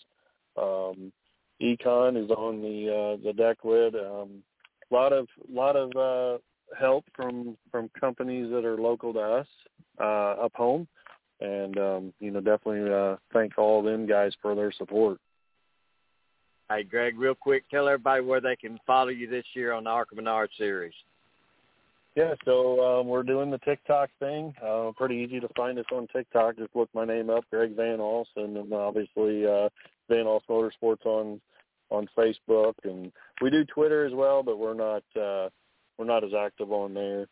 Um, 0.61 1.13
Econ 1.61 2.23
is 2.23 2.29
on 2.31 2.61
the 2.61 3.17
uh, 3.17 3.25
the 3.25 3.33
deck. 3.33 3.57
Um, 3.63 4.43
a 4.89 4.93
lot 4.93 5.13
of 5.13 5.27
lot 5.51 5.75
of 5.75 5.95
uh, 5.95 6.39
help 6.79 7.05
from 7.15 7.57
from 7.71 7.89
companies 7.99 8.49
that 8.51 8.65
are 8.65 8.77
local 8.77 9.13
to 9.13 9.19
us 9.19 9.47
uh, 9.99 10.43
up 10.43 10.53
home 10.55 10.87
and 11.39 11.77
um, 11.77 12.13
you 12.19 12.31
know 12.31 12.39
definitely 12.39 12.91
uh, 12.91 13.15
thank 13.33 13.57
all 13.57 13.81
them 13.81 14.07
guys 14.07 14.33
for 14.41 14.55
their 14.55 14.71
support. 14.71 15.19
Hey, 16.69 16.83
Greg, 16.83 17.17
real 17.17 17.35
quick, 17.35 17.63
tell 17.69 17.87
everybody 17.87 18.21
where 18.21 18.41
they 18.41 18.55
can 18.57 18.77
follow 18.85 19.07
you 19.07 19.29
this 19.29 19.45
year 19.53 19.71
on 19.71 19.85
the 19.85 19.89
ARCA 19.89 20.15
Menard 20.15 20.49
series. 20.57 20.93
Yeah, 22.17 22.33
so 22.45 22.83
um, 22.83 23.07
we're 23.07 23.21
doing 23.21 23.51
the 23.51 23.59
TikTok 23.59 24.09
thing. 24.19 24.51
Uh, 24.65 24.89
pretty 24.97 25.17
easy 25.17 25.39
to 25.39 25.47
find 25.55 25.77
us 25.77 25.85
on 25.93 26.07
TikTok. 26.07 26.57
Just 26.57 26.75
look 26.75 26.89
my 26.95 27.05
name 27.05 27.29
up, 27.29 27.43
Greg 27.51 27.75
Van 27.75 27.99
Alst, 27.99 28.35
and 28.37 28.73
obviously 28.73 29.45
uh, 29.45 29.69
Van 30.09 30.25
Alst 30.25 30.47
Motorsports 30.49 31.05
on 31.05 31.39
on 31.91 32.09
Facebook, 32.17 32.73
and 32.83 33.11
we 33.39 33.51
do 33.51 33.63
Twitter 33.65 34.03
as 34.03 34.13
well, 34.15 34.41
but 34.41 34.57
we're 34.57 34.73
not 34.73 35.03
uh, 35.15 35.49
we're 35.99 36.05
not 36.05 36.23
as 36.23 36.31
active 36.33 36.71
on 36.71 36.95
there. 36.95 37.27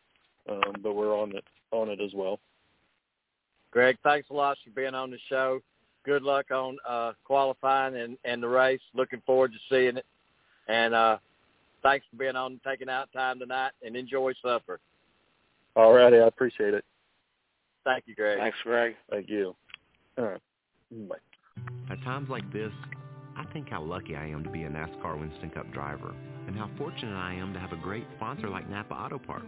Um, 0.48 0.76
but 0.84 0.94
we're 0.94 1.20
on 1.20 1.36
it 1.36 1.46
on 1.72 1.90
it 1.90 2.00
as 2.00 2.12
well. 2.14 2.40
Greg, 3.72 3.98
thanks 4.04 4.30
a 4.30 4.34
lot 4.36 4.56
for 4.64 4.70
being 4.70 4.94
on 4.94 5.10
the 5.10 5.18
show. 5.30 5.62
Good 6.06 6.22
luck 6.22 6.52
on 6.52 6.78
uh, 6.88 7.14
qualifying 7.24 7.96
and, 7.96 8.20
and 8.24 8.44
the 8.44 8.48
race. 8.48 8.82
Looking 8.94 9.24
forward 9.26 9.52
to 9.52 9.58
seeing 9.68 9.98
it. 9.98 10.06
And 10.68 10.94
uh, 10.94 11.18
thanks 11.86 12.06
for 12.10 12.18
being 12.18 12.36
on, 12.36 12.60
taking 12.66 12.90
out 12.90 13.12
time 13.14 13.40
tonight, 13.40 13.72
and 13.84 13.96
enjoy 13.96 14.34
supper. 14.42 14.80
All 15.76 15.94
righty, 15.94 16.18
I 16.18 16.28
appreciate 16.28 16.74
it. 16.74 16.84
Thank 17.84 18.06
you, 18.08 18.16
Greg. 18.16 18.40
Thanks, 18.40 18.58
Greg. 18.64 18.96
Thank 19.12 19.30
you. 19.30 19.56
All 20.18 20.26
right. 20.26 20.42
Bye. 21.08 21.16
At 21.92 22.02
times 22.04 22.30
like 22.30 22.52
this, 22.52 22.72
I 23.38 23.46
think 23.54 23.70
how 23.70 23.84
lucky 23.84 24.16
I 24.16 24.26
am 24.26 24.44
to 24.44 24.50
be 24.50 24.64
a 24.64 24.70
NASCAR 24.70 25.20
Winston 25.20 25.52
Cup 25.52 25.72
driver 25.72 26.16
and 26.48 26.56
how 26.56 26.70
fortunate 26.78 27.16
I 27.16 27.34
am 27.34 27.54
to 27.54 27.60
have 27.60 27.72
a 27.72 27.78
great 27.78 28.06
sponsor 28.16 28.50
like 28.50 28.68
Napa 28.70 28.94
Auto 28.94 29.20
Parts 29.20 29.46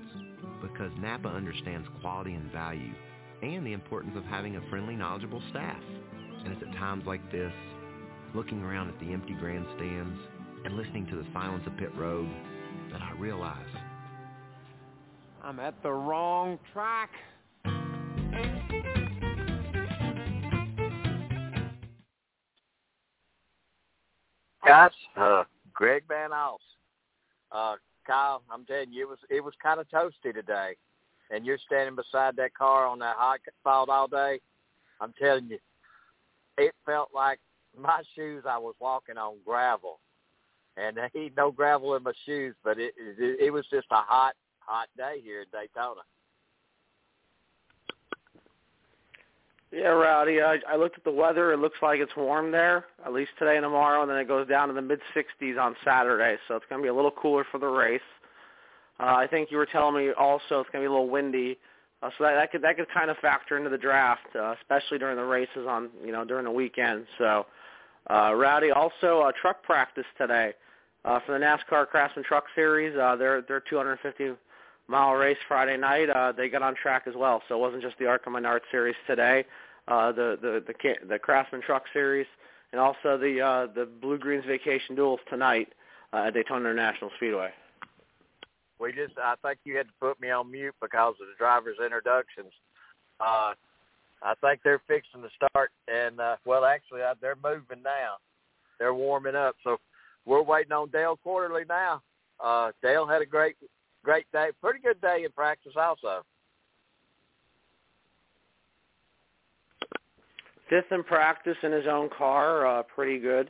because 0.61 0.91
Napa 0.99 1.29
understands 1.29 1.87
quality 2.01 2.33
and 2.33 2.51
value 2.51 2.93
and 3.41 3.65
the 3.65 3.73
importance 3.73 4.15
of 4.15 4.23
having 4.25 4.57
a 4.57 4.69
friendly, 4.69 4.95
knowledgeable 4.95 5.41
staff. 5.49 5.81
And 6.43 6.53
it's 6.53 6.61
at 6.61 6.75
times 6.75 7.05
like 7.07 7.31
this, 7.31 7.53
looking 8.35 8.61
around 8.61 8.89
at 8.89 8.99
the 8.99 9.13
empty 9.13 9.33
grandstands 9.33 10.19
and 10.65 10.75
listening 10.75 11.05
to 11.07 11.15
the 11.15 11.25
silence 11.33 11.63
of 11.67 11.77
pit 11.77 11.93
road, 11.95 12.29
that 12.91 13.01
I 13.01 13.11
realize 13.19 13.65
I'm 15.43 15.59
at 15.59 15.81
the 15.83 15.91
wrong 15.91 16.59
track. 16.73 17.09
Guys, 24.65 24.91
uh, 25.15 25.43
Greg 25.73 26.03
Van 26.07 26.31
Alst. 26.31 26.59
Uh, 27.51 27.75
Kyle, 28.05 28.43
I'm 28.51 28.65
telling 28.65 28.91
you, 28.91 29.03
it 29.03 29.09
was 29.09 29.19
it 29.29 29.43
was 29.43 29.53
kind 29.63 29.79
of 29.79 29.87
toasty 29.89 30.33
today 30.33 30.75
and 31.29 31.45
you're 31.45 31.57
standing 31.57 31.95
beside 31.95 32.35
that 32.37 32.53
car 32.53 32.85
on 32.85 32.99
that 32.99 33.15
hot 33.17 33.39
asphalt 33.47 33.89
all 33.89 34.07
day, 34.07 34.39
I'm 35.01 35.13
telling 35.19 35.47
you, 35.47 35.59
it 36.57 36.73
felt 36.85 37.09
like 37.13 37.39
my 37.77 38.01
shoes 38.15 38.43
I 38.47 38.57
was 38.57 38.75
walking 38.79 39.17
on 39.17 39.35
gravel, 39.45 39.99
and 40.77 40.95
there 40.95 41.09
ain't 41.15 41.35
no 41.35 41.51
gravel 41.51 41.95
in 41.95 42.03
my 42.03 42.13
shoes, 42.25 42.55
but 42.63 42.79
it, 42.79 42.93
it 42.97 43.39
it 43.47 43.51
was 43.51 43.65
just 43.71 43.87
a 43.91 43.95
hot 43.95 44.35
hot 44.59 44.87
day 44.97 45.17
here 45.23 45.41
in 45.41 45.47
Daytona. 45.51 46.01
Yeah, 49.71 49.87
Rowdy. 49.87 50.41
I, 50.41 50.59
I 50.69 50.77
looked 50.77 50.97
at 50.97 51.03
the 51.03 51.11
weather. 51.11 51.51
It 51.51 51.59
looks 51.59 51.77
like 51.81 51.99
it's 51.99 52.15
warm 52.15 52.51
there, 52.51 52.85
at 53.05 53.11
least 53.11 53.31
today 53.37 53.57
and 53.57 53.63
tomorrow, 53.63 54.01
and 54.01 54.09
then 54.09 54.17
it 54.17 54.27
goes 54.27 54.47
down 54.47 54.69
to 54.69 54.73
the 54.73 54.81
mid 54.81 54.99
60s 55.13 55.59
on 55.59 55.75
Saturday. 55.83 56.37
So 56.47 56.55
it's 56.55 56.65
going 56.69 56.81
to 56.81 56.83
be 56.83 56.89
a 56.89 56.93
little 56.93 57.11
cooler 57.11 57.45
for 57.51 57.57
the 57.57 57.67
race. 57.67 57.99
Uh, 58.99 59.15
I 59.15 59.27
think 59.27 59.51
you 59.51 59.57
were 59.57 59.65
telling 59.65 59.95
me 59.95 60.13
also 60.17 60.61
it's 60.61 60.69
going 60.71 60.81
to 60.81 60.81
be 60.81 60.85
a 60.85 60.91
little 60.91 61.09
windy, 61.09 61.57
uh, 62.01 62.09
so 62.17 62.23
that, 62.23 62.35
that 62.35 62.51
could 62.51 62.61
that 62.61 62.77
could 62.77 62.87
kind 62.93 63.11
of 63.11 63.17
factor 63.17 63.57
into 63.57 63.69
the 63.69 63.77
draft, 63.77 64.27
uh, 64.35 64.55
especially 64.61 64.99
during 64.99 65.17
the 65.17 65.23
races 65.23 65.67
on 65.67 65.89
you 66.03 66.11
know 66.13 66.23
during 66.23 66.45
the 66.45 66.51
weekend. 66.51 67.05
So, 67.17 67.45
uh, 68.09 68.33
Rowdy 68.33 68.71
also 68.71 69.19
uh, 69.19 69.31
truck 69.39 69.63
practice 69.63 70.05
today 70.17 70.53
for 71.25 71.39
the 71.39 71.45
NASCAR 71.45 71.87
Craftsman 71.87 72.25
Truck 72.25 72.45
Series. 72.55 72.97
Uh, 72.97 73.15
their 73.15 73.41
their 73.41 73.61
250 73.61 74.31
mile 74.87 75.13
race 75.13 75.37
Friday 75.47 75.77
night. 75.77 76.09
Uh, 76.09 76.31
they 76.31 76.49
got 76.49 76.61
on 76.61 76.75
track 76.75 77.03
as 77.07 77.15
well, 77.15 77.41
so 77.47 77.55
it 77.55 77.59
wasn't 77.59 77.81
just 77.81 77.97
the 77.99 78.05
ARCA 78.05 78.29
Menard 78.29 78.61
Series 78.71 78.95
today. 79.05 79.45
Uh, 79.87 80.11
the 80.11 80.37
the 80.41 80.63
the 80.67 81.07
the 81.07 81.19
Craftsman 81.19 81.61
Truck 81.61 81.83
Series 81.93 82.27
and 82.71 82.81
also 82.81 83.17
the 83.17 83.41
uh, 83.41 83.67
the 83.73 83.87
Bluegreen 84.01 84.45
Vacations 84.45 84.95
Duels 84.95 85.19
tonight 85.29 85.69
uh, 86.13 86.25
at 86.27 86.33
Daytona 86.33 86.69
International 86.69 87.09
Speedway. 87.17 87.49
We 88.79 88.91
just, 88.91 89.17
I 89.17 89.33
think 89.41 89.59
you 89.63 89.75
had 89.75 89.87
to 89.87 89.93
put 89.99 90.21
me 90.21 90.29
on 90.29 90.51
mute 90.51 90.75
because 90.81 91.15
of 91.19 91.27
the 91.27 91.33
driver's 91.37 91.77
introductions. 91.83 92.51
Uh, 93.19 93.53
I 94.21 94.33
think 94.41 94.61
they're 94.63 94.81
fixing 94.87 95.23
to 95.23 95.29
start, 95.35 95.71
and 95.87 96.19
uh, 96.19 96.35
well, 96.45 96.65
actually, 96.65 97.01
uh, 97.01 97.15
they're 97.19 97.37
moving 97.43 97.81
now. 97.83 98.17
They're 98.77 98.93
warming 98.93 99.35
up, 99.35 99.55
so 99.63 99.77
we're 100.27 100.43
waiting 100.43 100.73
on 100.73 100.89
Dale 100.89 101.17
Quarterley 101.25 101.67
now. 101.67 102.01
Uh, 102.43 102.71
Dale 102.83 103.07
had 103.07 103.21
a 103.21 103.25
great, 103.25 103.55
great 104.03 104.25
day, 104.31 104.49
pretty 104.61 104.79
good 104.79 105.01
day 105.01 105.23
in 105.23 105.31
practice, 105.31 105.73
also. 105.75 106.23
Fifth 110.69 110.91
in 110.91 111.03
practice 111.03 111.55
in 111.63 111.71
his 111.71 111.87
own 111.87 112.09
car, 112.15 112.67
uh, 112.67 112.83
pretty 112.83 113.19
good. 113.19 113.49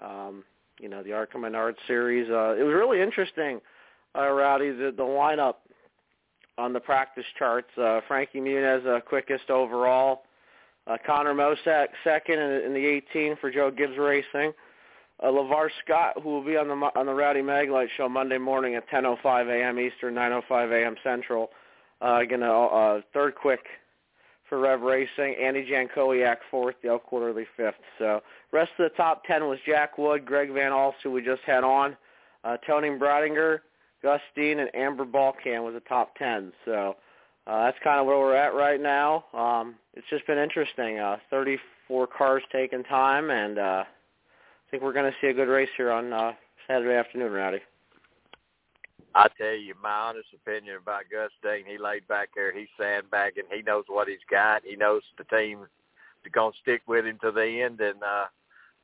Um, 0.00 0.44
you 0.78 0.88
know, 0.88 1.02
the 1.02 1.12
ARCA 1.12 1.38
Menard 1.38 1.76
series. 1.86 2.28
Uh, 2.30 2.56
it 2.58 2.62
was 2.62 2.74
really 2.74 3.00
interesting 3.00 3.60
uh, 4.14 4.28
Rowdy, 4.28 4.70
the, 4.70 4.92
the 4.94 5.02
lineup 5.02 5.54
on 6.58 6.74
the 6.74 6.80
practice 6.80 7.24
charts. 7.38 7.70
Uh, 7.78 8.00
Frankie 8.06 8.40
Muniz 8.40 8.86
uh, 8.86 9.00
quickest 9.00 9.48
overall. 9.48 10.24
Uh, 10.86 10.96
Connor 11.06 11.32
Mosack 11.32 11.88
second 12.04 12.38
in, 12.38 12.64
in 12.66 12.74
the 12.74 12.84
18 12.84 13.36
for 13.40 13.50
Joe 13.50 13.70
Gibbs 13.70 13.96
Racing. 13.98 14.52
Lavar 15.28 15.68
Scott, 15.84 16.14
who 16.22 16.30
will 16.30 16.44
be 16.44 16.56
on 16.56 16.68
the 16.68 16.74
on 16.74 17.06
the 17.06 17.14
Rowdy 17.14 17.42
Maglite 17.42 17.88
show 17.96 18.08
Monday 18.08 18.38
morning 18.38 18.74
at 18.74 18.88
10:05 18.88 19.48
a.m. 19.48 19.78
Eastern, 19.78 20.14
9:05 20.14 20.82
a.m. 20.82 20.96
Central. 21.02 21.50
Uh, 22.00 22.24
gonna 22.24 22.52
uh, 22.52 23.00
third 23.12 23.34
quick 23.34 23.60
for 24.48 24.58
Rev 24.58 24.80
Racing. 24.80 25.36
Andy 25.40 25.64
Jankowiak 25.64 26.38
fourth, 26.50 26.74
Dale 26.82 27.00
Quarterley 27.00 27.46
fifth. 27.56 27.74
So 27.98 28.20
rest 28.52 28.72
of 28.78 28.90
the 28.90 28.96
top 28.96 29.24
ten 29.24 29.46
was 29.46 29.58
Jack 29.66 29.96
Wood, 29.98 30.26
Greg 30.26 30.52
Van 30.52 30.72
Alst, 30.72 30.96
who 31.02 31.12
we 31.12 31.22
just 31.22 31.42
had 31.46 31.62
on, 31.62 31.96
uh, 32.42 32.56
Toni 32.66 32.88
Breidinger, 32.88 33.60
Gus 34.02 34.20
Dean, 34.34 34.58
and 34.58 34.74
Amber 34.74 35.04
Balcaen 35.04 35.64
was 35.64 35.74
the 35.74 35.80
top 35.88 36.16
ten. 36.16 36.52
So 36.64 36.96
uh, 37.46 37.64
that's 37.64 37.78
kind 37.82 38.00
of 38.00 38.06
where 38.06 38.18
we're 38.18 38.36
at 38.36 38.54
right 38.54 38.80
now. 38.80 39.24
Um, 39.32 39.76
it's 39.94 40.06
just 40.10 40.26
been 40.26 40.38
interesting. 40.38 40.98
Uh, 40.98 41.18
34 41.30 42.06
cars 42.06 42.42
taking 42.52 42.84
time, 42.84 43.30
and 43.30 43.58
uh, 43.58 43.84
think 44.72 44.82
we're 44.82 44.94
going 44.94 45.12
to 45.12 45.18
see 45.20 45.26
a 45.26 45.34
good 45.34 45.48
race 45.48 45.68
here 45.76 45.90
on 45.90 46.14
uh, 46.14 46.32
Saturday 46.66 46.96
afternoon, 46.96 47.30
Rowdy. 47.30 47.58
I 49.14 49.28
tell 49.36 49.54
you, 49.54 49.74
my 49.82 49.90
honest 49.90 50.28
opinion 50.34 50.78
about 50.80 51.02
Gus 51.12 51.30
Dean, 51.42 51.70
he 51.70 51.76
laid 51.76 52.08
back 52.08 52.30
there, 52.34 52.56
he's 52.58 52.68
sandbagging, 52.80 53.44
he 53.52 53.60
knows 53.60 53.84
what 53.88 54.08
he's 54.08 54.16
got, 54.30 54.62
he 54.64 54.74
knows 54.74 55.02
the 55.18 55.24
team 55.24 55.58
is 56.24 56.32
going 56.32 56.52
to 56.52 56.58
stick 56.62 56.80
with 56.86 57.04
him 57.04 57.18
to 57.20 57.30
the 57.30 57.60
end, 57.60 57.82
and 57.82 58.02
uh, 58.02 58.24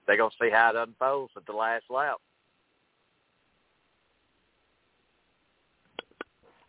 they're 0.07 0.18
going 0.18 0.30
to 0.30 0.37
see 0.38 0.50
how 0.50 0.68
it 0.68 0.76
unfolds 0.76 1.33
at 1.38 1.47
the 1.47 1.52
last 1.54 1.85
lap. 1.88 2.18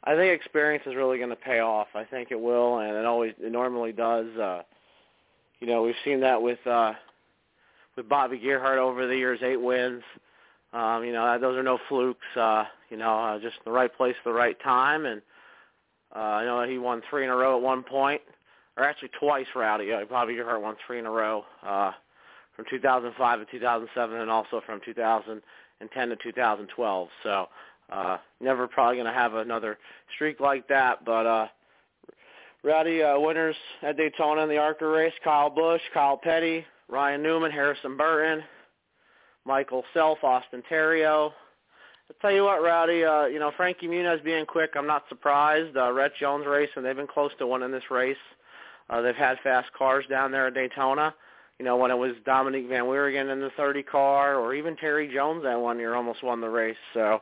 I 0.06 0.16
think 0.16 0.34
experience 0.34 0.86
is 0.88 0.96
really 0.96 1.18
going 1.18 1.30
to 1.30 1.36
pay 1.36 1.60
off. 1.60 1.88
I 1.94 2.06
think 2.06 2.30
it 2.32 2.40
will, 2.40 2.80
and 2.80 2.96
it 2.96 3.06
always 3.06 3.34
it 3.38 3.52
normally 3.52 3.92
does. 3.92 4.28
Uh, 4.38 4.62
you 5.60 5.68
know, 5.68 5.84
we've 5.84 5.94
seen 6.06 6.22
that 6.22 6.42
with 6.42 6.66
uh, 6.66 6.94
with 8.00 8.10
Bobby 8.10 8.40
Gerhart 8.40 8.80
over 8.80 9.06
the 9.08 9.16
years, 9.16 9.40
eight 9.44 9.62
wins. 9.62 10.02
Um, 10.72 11.04
you 11.04 11.12
know, 11.12 11.38
those 11.40 11.58
are 11.58 11.64
no 11.64 11.78
flukes. 11.90 12.26
Uh, 12.36 12.64
you 12.90 12.98
know, 12.98 13.20
uh, 13.20 13.40
just 13.40 13.58
the 13.66 13.72
right 13.72 13.94
place, 13.96 14.16
at 14.18 14.24
the 14.24 14.34
right 14.34 14.58
time, 14.64 15.06
and 15.06 15.22
uh, 16.16 16.20
I 16.20 16.46
know 16.46 16.64
he 16.64 16.78
won 16.78 17.02
three 17.10 17.26
in 17.26 17.30
a 17.30 17.36
row 17.36 17.58
at 17.58 17.62
one 17.62 17.84
point, 17.84 18.22
or 18.78 18.86
actually 18.86 19.10
twice. 19.20 19.46
Rowdy, 19.54 19.86
yeah, 19.86 20.04
Bobby 20.10 20.36
Gerhart 20.36 20.62
won 20.62 20.76
three 20.88 20.98
in 20.98 21.06
a 21.06 21.12
row 21.12 21.44
uh, 21.62 21.92
from 22.56 22.66
2005 22.70 23.40
to 23.40 23.46
2007, 23.52 24.18
and 24.18 24.32
also 24.32 24.62
from 24.66 24.80
2010 24.86 26.10
to 26.10 26.16
2012. 26.16 27.08
So 27.24 27.48
uh, 27.92 28.18
never 28.40 28.68
probably 28.68 28.96
going 28.96 29.08
to 29.08 29.20
have 29.20 29.34
another 29.34 29.78
streak 30.16 30.40
like 30.40 30.68
that, 30.70 31.04
but 31.04 31.26
uh, 31.26 31.48
Rowdy 32.64 33.04
uh, 33.04 33.20
winners 33.20 33.58
at 33.82 33.98
Daytona 33.98 34.44
in 34.44 34.50
the 34.50 34.58
ARCA 34.58 34.88
race, 34.88 35.14
Kyle 35.24 35.50
Busch, 35.50 35.82
Kyle 35.94 36.18
Petty, 36.18 36.66
Ryan 36.90 37.22
Newman, 37.22 37.52
Harrison 37.52 37.96
Burton, 37.96 38.44
Michael 39.46 39.84
Self, 39.94 40.24
Austin 40.24 40.64
Theriault. 40.70 41.32
I'll 42.10 42.16
tell 42.22 42.32
you 42.32 42.44
what, 42.44 42.64
Rowdy, 42.64 43.06
uh, 43.06 43.26
you 43.26 43.40
know, 43.40 43.52
Frankie 43.56 43.88
Muniz 43.88 44.24
being 44.24 44.46
quick, 44.46 44.72
I'm 44.76 44.88
not 44.88 45.04
surprised. 45.10 45.78
Uh, 45.78 45.92
Rette 45.92 46.16
Jones 46.20 46.46
racing, 46.48 46.82
they've 46.82 46.96
been 46.96 47.06
close 47.08 47.32
to 47.38 47.46
winning 47.46 47.72
this 47.72 47.92
race. 47.92 48.18
Uh, 48.90 49.02
they've 49.02 49.16
had 49.16 49.38
fast 49.44 49.72
cars 49.78 50.06
down 50.10 50.32
there 50.32 50.48
at 50.48 50.56
Daytona. 50.56 51.14
You 51.60 51.66
know, 51.66 51.78
when 51.78 51.92
it 51.92 51.98
was 51.98 52.14
Dominique 52.26 52.70
Van 52.70 52.86
Wieringen 52.86 53.32
in 53.32 53.40
the 53.40 53.52
30 53.56 53.84
car, 53.84 54.38
or 54.38 54.56
even 54.56 54.76
Terry 54.78 55.14
Jones 55.14 55.44
that 55.44 55.60
one 55.60 55.78
year 55.78 55.94
almost 55.94 56.24
won 56.24 56.42
the 56.42 56.50
race. 56.50 56.78
So 56.94 57.22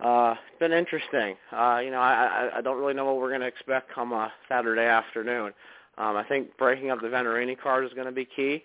uh, 0.00 0.34
it's 0.50 0.58
been 0.58 0.72
interesting. 0.72 1.36
Uh, 1.52 1.80
you 1.84 1.90
know, 1.90 2.00
I, 2.00 2.50
I, 2.54 2.58
I 2.58 2.60
don't 2.62 2.78
really 2.78 2.94
know 2.94 3.04
what 3.04 3.16
we're 3.18 3.28
going 3.28 3.42
to 3.42 3.46
expect 3.46 3.94
come 3.94 4.12
uh, 4.12 4.28
Saturday 4.48 4.86
afternoon. 4.86 5.52
Um, 5.98 6.16
I 6.16 6.24
think 6.24 6.56
breaking 6.56 6.90
up 6.90 7.00
the 7.00 7.08
Venturini 7.08 7.56
cars 7.58 7.88
is 7.88 7.94
going 7.94 8.06
to 8.06 8.12
be 8.12 8.24
key. 8.24 8.64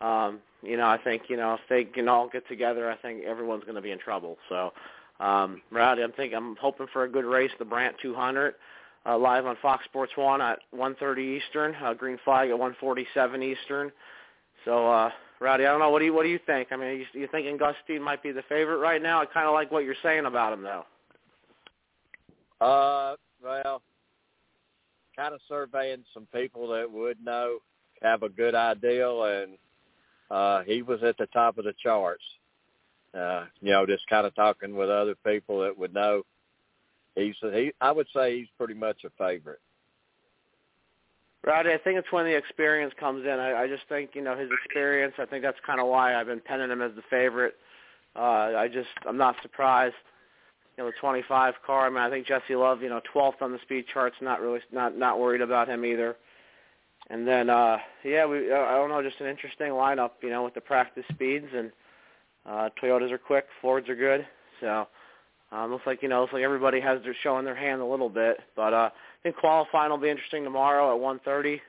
Um, 0.00 0.40
you 0.62 0.76
know, 0.76 0.86
I 0.86 0.98
think 1.02 1.22
you 1.28 1.36
know 1.36 1.54
if 1.54 1.60
they 1.68 1.84
can 1.84 2.08
all 2.08 2.28
get 2.28 2.46
together, 2.48 2.90
I 2.90 2.96
think 2.96 3.24
everyone's 3.24 3.64
going 3.64 3.76
to 3.76 3.82
be 3.82 3.90
in 3.90 3.98
trouble. 3.98 4.36
So, 4.48 4.72
um, 5.20 5.62
Rowdy, 5.70 6.02
I'm 6.02 6.12
thinking 6.12 6.36
I'm 6.36 6.56
hoping 6.56 6.86
for 6.92 7.04
a 7.04 7.08
good 7.08 7.24
race, 7.24 7.50
the 7.58 7.64
Brandt 7.64 7.96
200, 8.02 8.54
uh, 9.06 9.18
live 9.18 9.46
on 9.46 9.56
Fox 9.62 9.84
Sports 9.84 10.12
One 10.16 10.40
at 10.40 10.58
1:30 10.74 11.38
Eastern, 11.38 11.74
uh, 11.82 11.94
green 11.94 12.18
flag 12.24 12.50
at 12.50 12.58
1:47 12.58 13.42
Eastern. 13.42 13.92
So, 14.64 14.90
uh, 14.90 15.10
Rowdy, 15.40 15.64
I 15.64 15.70
don't 15.70 15.80
know. 15.80 15.90
What 15.90 16.00
do 16.00 16.04
you 16.04 16.12
What 16.12 16.24
do 16.24 16.28
you 16.28 16.40
think? 16.46 16.68
I 16.70 16.76
mean, 16.76 17.00
you, 17.00 17.20
you 17.20 17.28
thinking 17.32 17.56
Gus 17.56 17.76
Dean 17.86 18.02
might 18.02 18.22
be 18.22 18.32
the 18.32 18.42
favorite 18.42 18.78
right 18.78 19.00
now? 19.00 19.22
I 19.22 19.26
kind 19.26 19.46
of 19.46 19.54
like 19.54 19.70
what 19.70 19.84
you're 19.84 19.94
saying 20.02 20.26
about 20.26 20.52
him, 20.52 20.62
though. 20.62 20.84
Uh, 22.60 23.16
well, 23.42 23.80
kind 25.16 25.34
of 25.34 25.40
surveying 25.48 26.04
some 26.12 26.26
people 26.32 26.68
that 26.68 26.90
would 26.90 27.22
know, 27.24 27.58
have 28.02 28.22
a 28.22 28.28
good 28.28 28.54
idea, 28.54 29.10
and 29.10 29.52
uh, 30.30 30.62
he 30.62 30.82
was 30.82 31.02
at 31.02 31.16
the 31.18 31.26
top 31.26 31.58
of 31.58 31.64
the 31.64 31.74
charts. 31.82 32.22
Uh, 33.12 33.46
you 33.60 33.72
know, 33.72 33.86
just 33.86 34.06
kind 34.08 34.26
of 34.26 34.34
talking 34.34 34.76
with 34.76 34.88
other 34.88 35.16
people 35.26 35.60
that 35.62 35.76
would 35.76 35.92
know. 35.92 36.22
He's 37.16 37.34
he. 37.40 37.72
I 37.80 37.90
would 37.90 38.06
say 38.14 38.38
he's 38.38 38.48
pretty 38.56 38.74
much 38.74 38.98
a 39.04 39.10
favorite. 39.18 39.60
Rowdy, 41.44 41.70
I 41.70 41.78
think 41.78 41.98
it's 41.98 42.12
when 42.12 42.26
the 42.26 42.36
experience 42.36 42.92
comes 43.00 43.24
in. 43.24 43.30
I, 43.30 43.62
I 43.62 43.66
just 43.66 43.82
think 43.88 44.10
you 44.14 44.22
know 44.22 44.36
his 44.36 44.48
experience. 44.64 45.14
I 45.18 45.24
think 45.24 45.42
that's 45.42 45.58
kind 45.66 45.80
of 45.80 45.88
why 45.88 46.14
I've 46.14 46.26
been 46.26 46.40
penning 46.40 46.70
him 46.70 46.82
as 46.82 46.92
the 46.94 47.02
favorite. 47.10 47.56
Uh, 48.14 48.52
I 48.56 48.68
just 48.68 48.88
I'm 49.08 49.16
not 49.16 49.36
surprised. 49.42 49.94
You 50.76 50.84
know, 50.84 50.90
the 50.90 50.96
25 51.00 51.54
car. 51.66 51.86
I 51.86 51.90
mean, 51.90 51.98
I 51.98 52.10
think 52.10 52.26
Jesse 52.26 52.54
Love, 52.54 52.80
you 52.80 52.88
know, 52.88 53.00
12th 53.12 53.42
on 53.42 53.52
the 53.52 53.58
speed 53.62 53.86
charts. 53.92 54.16
Not 54.20 54.40
really, 54.40 54.60
not 54.70 54.96
not 54.96 55.18
worried 55.18 55.40
about 55.40 55.68
him 55.68 55.84
either. 55.84 56.16
And 57.10 57.26
then, 57.26 57.50
uh, 57.50 57.78
yeah, 58.04 58.24
we 58.24 58.52
I 58.52 58.76
don't 58.76 58.88
know, 58.88 59.02
just 59.02 59.20
an 59.20 59.26
interesting 59.26 59.68
lineup. 59.68 60.12
You 60.22 60.30
know, 60.30 60.44
with 60.44 60.54
the 60.54 60.60
practice 60.60 61.04
speeds 61.12 61.46
and 61.54 61.72
uh, 62.46 62.70
Toyotas 62.80 63.10
are 63.10 63.18
quick, 63.18 63.46
Fords 63.60 63.88
are 63.88 63.96
good. 63.96 64.26
So 64.60 64.86
um, 65.52 65.72
looks 65.72 65.86
like 65.86 66.02
you 66.02 66.08
know, 66.08 66.20
looks 66.20 66.32
like 66.32 66.44
everybody 66.44 66.80
has 66.80 67.02
their 67.02 67.16
showing 67.22 67.44
their 67.44 67.56
hand 67.56 67.80
a 67.80 67.86
little 67.86 68.08
bit, 68.08 68.38
but. 68.56 68.72
uh 68.72 68.90
I 69.20 69.22
think 69.22 69.36
qualifying 69.36 69.90
will 69.90 69.98
be 69.98 70.08
interesting 70.08 70.44
tomorrow 70.44 70.94
at 70.94 71.00
1:30, 71.00 71.60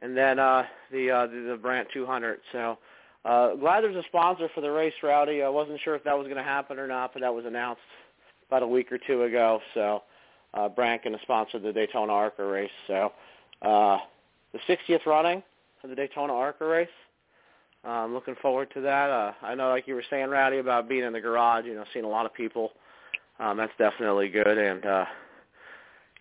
and 0.00 0.16
then 0.16 0.40
uh, 0.40 0.64
the, 0.90 1.10
uh, 1.10 1.26
the 1.26 1.40
the 1.50 1.56
Brandt 1.56 1.88
200. 1.92 2.40
So 2.50 2.78
uh, 3.24 3.54
glad 3.54 3.84
there's 3.84 3.94
a 3.94 4.02
sponsor 4.08 4.48
for 4.52 4.62
the 4.62 4.70
race, 4.70 4.94
Rowdy. 5.00 5.44
I 5.44 5.48
wasn't 5.48 5.80
sure 5.84 5.94
if 5.94 6.02
that 6.02 6.18
was 6.18 6.24
going 6.24 6.38
to 6.38 6.42
happen 6.42 6.80
or 6.80 6.88
not, 6.88 7.12
but 7.12 7.20
that 7.20 7.32
was 7.32 7.44
announced 7.44 7.82
about 8.48 8.64
a 8.64 8.66
week 8.66 8.90
or 8.90 8.98
two 8.98 9.22
ago. 9.22 9.60
So 9.74 10.02
uh, 10.54 10.68
Brandt 10.68 11.04
going 11.04 11.16
to 11.16 11.22
sponsor 11.22 11.60
the 11.60 11.72
Daytona 11.72 12.12
ARCA 12.12 12.44
race. 12.44 12.70
So 12.88 13.12
uh, 13.62 13.98
the 14.56 14.76
60th 14.76 15.06
running 15.06 15.42
of 15.82 15.90
the 15.90 15.96
Daytona 15.96 16.32
ARCA 16.32 16.64
race. 16.64 16.88
I'm 17.84 18.12
looking 18.12 18.34
forward 18.42 18.68
to 18.74 18.80
that. 18.80 19.10
Uh, 19.10 19.32
I 19.42 19.54
know, 19.54 19.68
like 19.68 19.86
you 19.86 19.94
were 19.94 20.04
saying, 20.10 20.28
Rowdy, 20.28 20.58
about 20.58 20.88
being 20.88 21.04
in 21.04 21.12
the 21.12 21.20
garage. 21.20 21.66
You 21.66 21.74
know, 21.74 21.84
seeing 21.92 22.04
a 22.04 22.08
lot 22.08 22.26
of 22.26 22.34
people. 22.34 22.72
Um, 23.38 23.56
that's 23.58 23.72
definitely 23.78 24.28
good, 24.28 24.58
and 24.58 24.84
uh, 24.84 25.04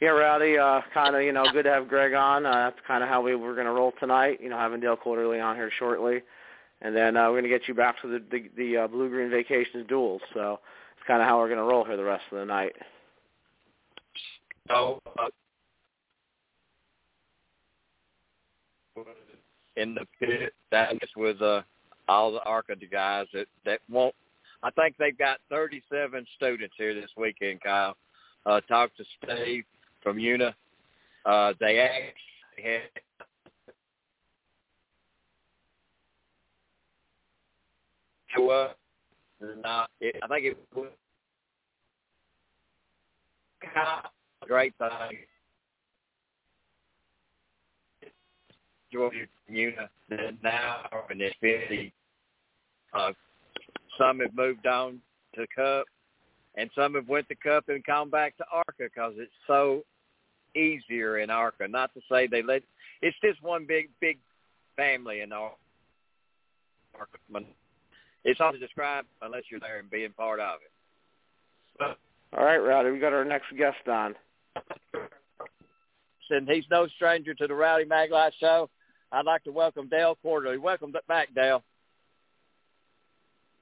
yeah, 0.02 0.10
Rowdy, 0.10 0.58
uh, 0.58 0.82
kind 0.93 1.15
of, 1.15 1.21
you 1.21 1.32
know, 1.32 1.45
good 1.52 1.63
to 1.63 1.71
have 1.71 1.88
Greg 1.88 2.13
on. 2.13 2.45
Uh, 2.45 2.69
that's 2.69 2.80
kind 2.86 3.02
of 3.02 3.10
how 3.10 3.21
we 3.21 3.36
were 3.36 3.54
going 3.54 3.65
to 3.65 3.71
roll 3.71 3.93
tonight, 4.00 4.39
you 4.41 4.50
know, 4.50 4.58
having 4.58 4.82
Dale 4.82 4.98
Quarterley 4.98 5.43
on 5.43 5.56
here 5.56 5.71
shortly. 5.80 6.21
And 6.82 6.95
then 6.95 7.15
uh, 7.15 7.24
we're 7.28 7.41
going 7.41 7.43
to 7.43 7.50
get 7.50 7.67
you 7.67 7.74
back 7.74 8.02
to 8.02 8.08
the 8.08 8.21
the, 8.30 8.50
the 8.58 8.78
uh, 8.78 8.88
Bluegreen 8.89 9.32
Vacations 9.32 9.88
duels. 9.88 10.21
So 10.34 10.60
it's 10.98 11.08
kind 11.08 11.21
of 11.21 11.28
how 11.28 11.39
we're 11.39 11.48
going 11.48 11.60
to 11.60 11.63
roll 11.63 11.86
here 11.86 11.95
the 11.95 12.04
rest 12.04 12.24
of 12.32 12.39
the 12.39 12.45
night. 12.45 12.74
So, 14.67 15.02
uh, 15.17 15.30
in 19.75 19.95
the 19.95 20.05
pit, 20.19 20.53
that 20.71 20.93
is 20.93 21.10
with 21.15 21.41
uh, 21.41 21.62
all 22.08 22.31
the 22.31 22.43
ARCA 22.43 22.75
guys 22.91 23.27
that, 23.34 23.47
that 23.65 23.79
won't, 23.89 24.15
I 24.63 24.71
think 24.71 24.95
they've 24.97 25.17
got 25.17 25.39
37 25.49 26.25
students 26.36 26.73
here 26.77 26.93
this 26.93 27.12
weekend, 27.17 27.62
Kyle. 27.62 27.95
Uh, 28.45 28.62
talked 28.62 28.97
to 28.97 29.03
Steve 29.23 29.63
from 30.01 30.19
UNA. 30.19 30.55
Uh, 31.25 31.53
they 31.60 31.79
actually 31.79 32.63
had 32.63 32.81
up. 38.49 38.77
Not, 39.62 39.89
it, 39.99 40.15
I 40.23 40.27
think 40.27 40.45
it 40.45 40.58
was 40.75 40.88
a 43.62 44.45
great 44.47 44.73
thing. 44.77 44.89
Georgia 48.95 49.89
that 50.10 50.43
now 50.43 50.86
in 51.10 51.19
Xfinity. 51.19 51.91
Uh, 52.93 53.12
some 53.97 54.19
have 54.19 54.34
moved 54.36 54.65
on 54.65 54.99
to 55.36 55.45
Cup, 55.55 55.86
and 56.55 56.69
some 56.75 56.95
have 56.95 57.08
went 57.08 57.27
to 57.29 57.36
Cup 57.36 57.69
and 57.69 57.84
come 57.84 58.10
back 58.10 58.38
to 58.38 58.45
ARCA 58.51 58.73
because 58.93 59.13
it's 59.17 59.31
so 59.47 59.84
easier 60.55 61.19
in 61.19 61.29
ARCA. 61.29 61.67
Not 61.67 61.93
to 61.93 62.01
say 62.10 62.27
they 62.27 62.41
let 62.41 62.63
it's 63.01 63.17
just 63.23 63.41
one 63.43 63.65
big 63.67 63.89
big 63.99 64.17
family 64.75 65.21
in 65.21 65.31
ARCA. 65.31 65.55
It's 68.23 68.39
hard 68.39 68.53
to 68.55 68.60
describe 68.60 69.05
unless 69.21 69.43
you're 69.51 69.60
there 69.60 69.79
and 69.79 69.89
being 69.89 70.12
part 70.12 70.39
of 70.39 70.55
it. 70.63 70.71
But, 71.77 71.97
All 72.38 72.45
right, 72.45 72.58
Rowdy, 72.58 72.91
we 72.91 72.99
got 72.99 73.13
our 73.13 73.25
next 73.25 73.55
guest 73.58 73.88
on. 73.88 74.15
and 76.29 76.49
he's 76.49 76.63
no 76.71 76.88
stranger 76.95 77.34
to 77.36 77.47
the 77.47 77.53
Rowdy 77.53 77.86
Maglite 77.86 78.31
Show. 78.39 78.69
I'd 79.15 79.25
like 79.25 79.45
to 79.45 79.51
welcome 79.51 79.88
Dale 79.88 80.17
Quarterley. 80.23 80.60
Welcome 80.60 80.93
back, 81.08 81.30
Dale. 81.34 81.63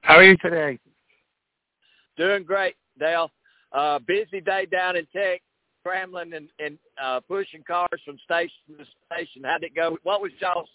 How 0.02 0.16
are 0.16 0.24
you 0.24 0.36
today? 0.38 0.80
Doing 2.18 2.44
great, 2.44 2.76
Dale. 3.00 3.30
Uh, 3.72 4.00
busy 4.00 4.42
day 4.42 4.66
down 4.66 4.96
in 4.96 5.06
Tech, 5.14 5.44
scrambling 5.82 6.34
and, 6.34 6.48
and 6.58 6.80
uh, 7.02 7.20
pushing 7.28 7.64
cars 7.68 8.02
from 8.04 8.18
station 8.26 8.50
to 8.80 8.86
station. 9.14 9.44
How'd 9.44 9.64
it 9.64 9.76
go? 9.76 9.96
What 10.02 10.22
was 10.22 10.32
y'all's? 10.40 10.68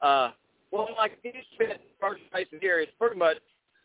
Uh, 0.00 0.30
well, 0.72 0.88
like 0.98 1.12
you 1.22 1.30
spent 1.54 1.80
first 2.00 2.22
race 2.34 2.48
of 2.52 2.58
the 2.58 2.66
year, 2.66 2.80
it's 2.80 2.90
pretty 2.98 3.16
much 3.16 3.36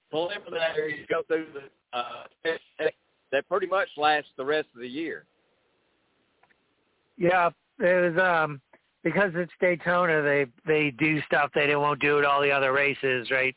preliminary. 0.10 1.00
You 1.00 1.06
go 1.08 1.22
through 1.28 1.46
the 1.54 1.98
uh, 1.98 2.24
that 3.32 3.48
pretty 3.48 3.68
much 3.68 3.90
lasts 3.98 4.32
the 4.36 4.46
rest 4.46 4.68
of 4.74 4.82
the 4.82 4.88
year. 4.88 5.26
Yeah, 7.18 7.52
it 7.80 8.16
was 8.16 8.20
um 8.20 8.62
because 9.10 9.32
it's 9.36 9.52
Daytona. 9.62 10.22
They 10.22 10.46
they 10.66 10.92
do 10.92 11.22
stuff 11.22 11.50
they 11.56 11.74
won't 11.76 12.02
do 12.02 12.20
at 12.20 12.26
all 12.26 12.42
the 12.42 12.52
other 12.52 12.74
races, 12.74 13.30
right? 13.32 13.56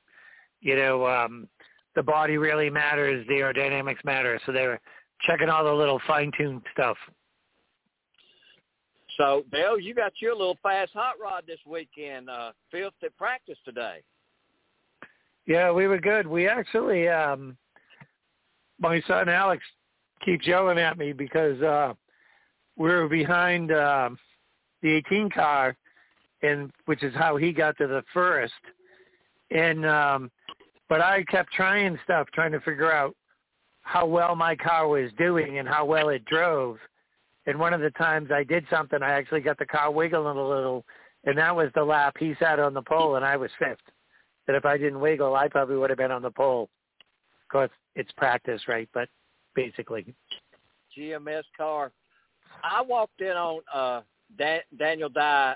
You 0.60 0.76
know, 0.76 1.06
um 1.06 1.48
the 1.96 2.02
body 2.02 2.36
really 2.36 2.70
matters, 2.70 3.26
the 3.26 3.34
aerodynamics 3.34 4.04
matter. 4.04 4.40
So 4.46 4.52
they're 4.52 4.80
checking 5.22 5.48
all 5.48 5.64
the 5.64 5.72
little 5.72 6.00
fine-tuned 6.06 6.62
stuff. 6.72 6.96
So, 9.16 9.44
Bill, 9.50 9.78
you 9.78 9.92
got 9.92 10.12
your 10.20 10.36
little 10.36 10.56
fast 10.62 10.92
hot 10.94 11.14
rod 11.20 11.42
this 11.48 11.58
weekend, 11.66 12.30
uh, 12.30 12.52
fifth 12.70 12.94
at 13.02 13.14
practice 13.16 13.58
today. 13.64 14.02
Yeah, 15.46 15.72
we 15.72 15.88
were 15.88 15.98
good. 15.98 16.28
We 16.28 16.46
actually, 16.46 17.08
um, 17.08 17.56
my 18.78 19.02
son 19.08 19.28
Alex 19.28 19.64
keeps 20.24 20.46
yelling 20.46 20.78
at 20.78 20.96
me 20.96 21.12
because 21.12 21.60
uh, 21.60 21.94
we 22.76 22.88
were 22.88 23.08
behind 23.08 23.72
uh, 23.72 24.10
the 24.82 24.90
18 24.90 25.30
car, 25.30 25.76
and 26.42 26.70
which 26.86 27.02
is 27.02 27.14
how 27.14 27.36
he 27.36 27.52
got 27.52 27.76
to 27.78 27.86
the 27.86 28.02
first. 28.12 28.52
And 29.50 29.86
um, 29.86 30.30
but 30.88 31.00
I 31.00 31.24
kept 31.24 31.52
trying 31.52 31.98
stuff, 32.04 32.28
trying 32.32 32.52
to 32.52 32.60
figure 32.60 32.90
out 32.90 33.14
how 33.82 34.06
well 34.06 34.36
my 34.36 34.54
car 34.54 34.88
was 34.88 35.10
doing 35.18 35.58
and 35.58 35.68
how 35.68 35.84
well 35.84 36.10
it 36.10 36.24
drove. 36.26 36.78
And 37.46 37.58
one 37.58 37.72
of 37.72 37.80
the 37.80 37.90
times 37.90 38.30
I 38.32 38.44
did 38.44 38.64
something, 38.70 39.02
I 39.02 39.10
actually 39.10 39.40
got 39.40 39.58
the 39.58 39.66
car 39.66 39.90
wiggling 39.90 40.36
a 40.36 40.48
little, 40.48 40.84
and 41.24 41.36
that 41.38 41.54
was 41.54 41.70
the 41.74 41.82
lap 41.82 42.16
he 42.18 42.34
sat 42.38 42.60
on 42.60 42.74
the 42.74 42.82
pole, 42.82 43.16
and 43.16 43.24
I 43.24 43.36
was 43.36 43.50
fifth. 43.58 43.78
That 44.46 44.56
if 44.56 44.64
I 44.64 44.76
didn't 44.76 45.00
wiggle, 45.00 45.34
I 45.34 45.48
probably 45.48 45.76
would 45.76 45.90
have 45.90 45.98
been 45.98 46.10
on 46.10 46.22
the 46.22 46.30
pole. 46.30 46.68
Of 47.44 47.52
course, 47.52 47.70
it's 47.94 48.10
practice, 48.12 48.62
right? 48.68 48.88
But 48.92 49.08
basically, 49.54 50.14
GMS 50.96 51.44
car. 51.56 51.92
I 52.62 52.82
walked 52.82 53.20
in 53.20 53.28
on 53.28 53.60
uh 53.72 54.00
Dan- 54.38 54.60
Daniel 54.78 55.08
Dye 55.08 55.54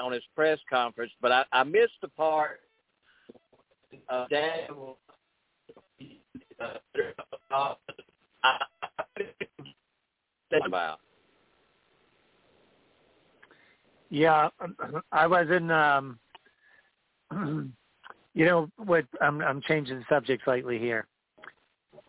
on 0.00 0.12
his 0.12 0.22
press 0.34 0.58
conference, 0.68 1.12
but 1.20 1.32
I, 1.32 1.44
I 1.52 1.64
missed 1.64 2.00
the 2.02 2.08
part 2.08 2.60
uh, 4.08 4.26
Daniel. 4.28 4.98
Uh, 6.60 6.74
about. 10.66 11.00
Yeah, 14.10 14.48
I 15.12 15.26
was 15.26 15.46
in. 15.50 15.70
Um, 15.70 16.18
you 18.34 18.44
know 18.44 18.70
what? 18.76 19.04
I'm 19.20 19.40
I'm 19.42 19.60
changing 19.62 19.98
the 19.98 20.04
subject 20.08 20.44
slightly 20.44 20.78
here. 20.78 21.06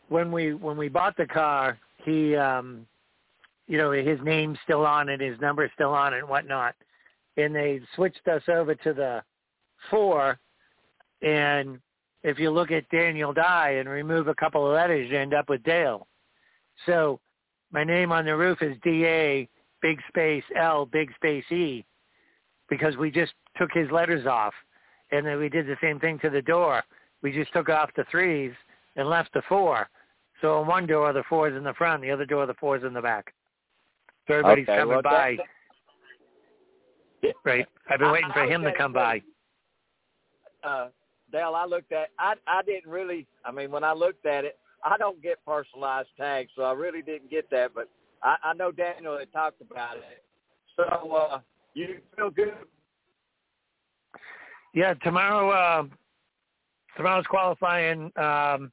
When 0.08 0.32
we 0.32 0.54
when 0.54 0.78
we 0.78 0.88
bought 0.90 1.18
the 1.18 1.26
car, 1.28 1.78
he, 2.06 2.36
um, 2.36 2.88
you 3.70 3.78
know, 3.78 3.92
his 3.92 4.20
name's 4.24 4.58
still 4.64 4.84
on 4.86 5.10
it, 5.10 5.22
his 5.22 5.40
number's 5.40 5.70
still 5.76 5.92
on 5.92 6.14
it, 6.14 6.18
and 6.18 6.28
whatnot. 6.28 6.76
And 7.38 7.56
they 7.56 7.80
switched 7.96 8.28
us 8.28 8.42
over 8.50 8.74
to 8.74 8.94
the 8.94 9.24
four, 9.92 10.40
and 11.22 11.80
if 12.24 12.40
you 12.40 12.50
look 12.50 12.72
at 12.72 12.90
Daniel 12.90 13.32
Dye 13.32 13.76
and 13.80 13.88
remove 13.88 14.28
a 14.28 14.34
couple 14.36 14.66
of 14.66 14.74
letters, 14.74 15.10
you 15.10 15.18
end 15.18 15.36
up 15.36 15.50
with 15.50 15.64
Dale. 15.64 16.08
So 16.88 17.20
my 17.72 17.84
name 17.84 18.12
on 18.12 18.26
the 18.26 18.36
roof 18.36 18.62
is 18.62 18.76
D-A, 18.84 19.48
big 19.84 20.00
space 20.10 20.44
L, 20.58 20.88
big 20.88 21.14
space 21.16 21.50
E, 21.52 21.86
because 22.70 22.98
we 22.98 23.12
just 23.12 23.34
took 23.56 23.70
his 23.72 23.90
letters 23.92 24.26
off. 24.26 24.54
And 25.12 25.26
then 25.26 25.38
we 25.38 25.48
did 25.48 25.68
the 25.68 25.78
same 25.82 26.00
thing 26.00 26.18
to 26.20 26.30
the 26.32 26.42
door. 26.42 26.84
We 27.22 27.32
just 27.32 27.54
took 27.54 27.70
off 27.70 27.92
the 27.96 28.06
threes 28.10 28.52
and 28.96 29.08
left 29.08 29.32
the 29.34 29.44
four. 29.48 29.88
So 30.42 30.60
on 30.60 30.68
one 30.68 30.88
door, 30.88 31.14
the 31.14 31.24
four 31.30 31.50
is 31.50 31.56
in 31.56 31.64
the 31.64 31.74
front. 31.74 32.02
The 32.02 32.12
other 32.12 32.26
door, 32.26 32.48
the 32.48 32.54
four 32.56 32.78
is 32.78 32.84
in 32.84 32.94
the 32.94 33.02
back. 33.02 33.34
So 34.30 34.36
everybody's 34.36 34.70
okay, 34.70 34.78
coming 34.78 34.94
well, 34.94 35.02
by. 35.02 35.38
That, 37.24 37.34
right. 37.44 37.66
I've 37.90 37.98
been 37.98 38.12
waiting 38.12 38.30
I, 38.30 38.34
for 38.34 38.42
I 38.42 38.48
him 38.48 38.62
to 38.62 38.72
come 38.78 38.94
by. 38.94 39.24
Uh, 40.64 40.90
Dale, 41.32 41.56
I 41.56 41.66
looked 41.66 41.92
at. 41.92 42.10
I 42.20 42.36
I 42.46 42.62
didn't 42.62 42.92
really. 42.92 43.26
I 43.44 43.52
mean, 43.52 43.72
when 43.72 43.84
I 43.84 43.94
looked 43.94 44.28
at 44.28 44.46
it, 44.46 44.60
I 44.86 44.98
don't 44.98 45.20
get 45.24 45.44
personalized 45.48 46.10
tags, 46.16 46.52
so 46.56 46.62
I 46.62 46.74
really 46.74 47.02
didn't 47.02 47.32
get 47.32 47.50
that. 47.50 47.74
But 47.74 47.90
I, 48.22 48.36
I 48.44 48.54
know 48.54 48.72
Daniel 48.72 49.18
had 49.18 49.34
talked 49.34 49.62
about 49.62 49.98
it. 49.98 50.24
So 50.76 50.84
uh, 50.84 51.40
you 51.74 51.98
feel 52.16 52.30
good? 52.30 52.54
Yeah, 54.76 54.94
tomorrow. 54.94 55.50
Uh, 55.50 55.84
tomorrow's 56.98 57.26
qualifying. 57.26 58.12
Um, 58.16 58.72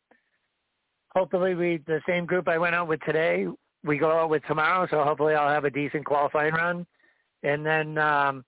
hopefully, 1.15 1.55
we 1.55 1.81
the 1.87 2.03
same 2.07 2.27
group 2.27 2.47
I 2.47 2.59
went 2.59 2.75
out 2.75 2.89
with 2.89 3.01
today. 3.07 3.47
We 3.87 3.99
go 3.99 4.11
out 4.11 4.31
with 4.31 4.43
tomorrow, 4.47 4.87
so 4.91 5.03
hopefully 5.05 5.35
I'll 5.35 5.49
have 5.49 5.65
a 5.65 5.71
decent 5.71 6.05
qualifying 6.05 6.55
run. 6.55 6.87
And 7.43 7.65
then 7.65 7.99
um, 7.99 8.45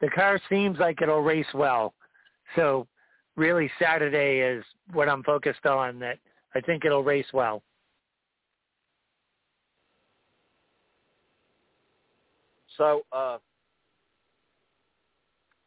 the 0.00 0.08
car 0.08 0.38
seems 0.48 0.78
like 0.78 1.00
it'll 1.00 1.22
race 1.22 1.46
well. 1.54 1.94
So 2.54 2.86
really 3.36 3.70
Saturday 3.80 4.40
is 4.40 4.64
what 4.92 5.08
I'm 5.08 5.22
focused 5.22 5.66
on 5.66 5.98
that 6.00 6.18
I 6.54 6.60
think 6.60 6.84
it'll 6.84 7.02
race 7.02 7.26
well. 7.32 7.62
So, 12.76 13.02
uh, 13.12 13.38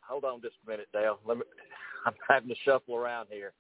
hold 0.02 0.26
on 0.26 0.42
just 0.42 0.56
a 0.66 0.70
minute, 0.70 0.88
Dale. 0.94 1.20
Let 1.26 1.38
me. 1.38 1.44
I'm 2.06 2.14
having 2.30 2.50
to 2.50 2.56
shuffle 2.64 2.96
around 2.96 3.28
here. 3.30 3.52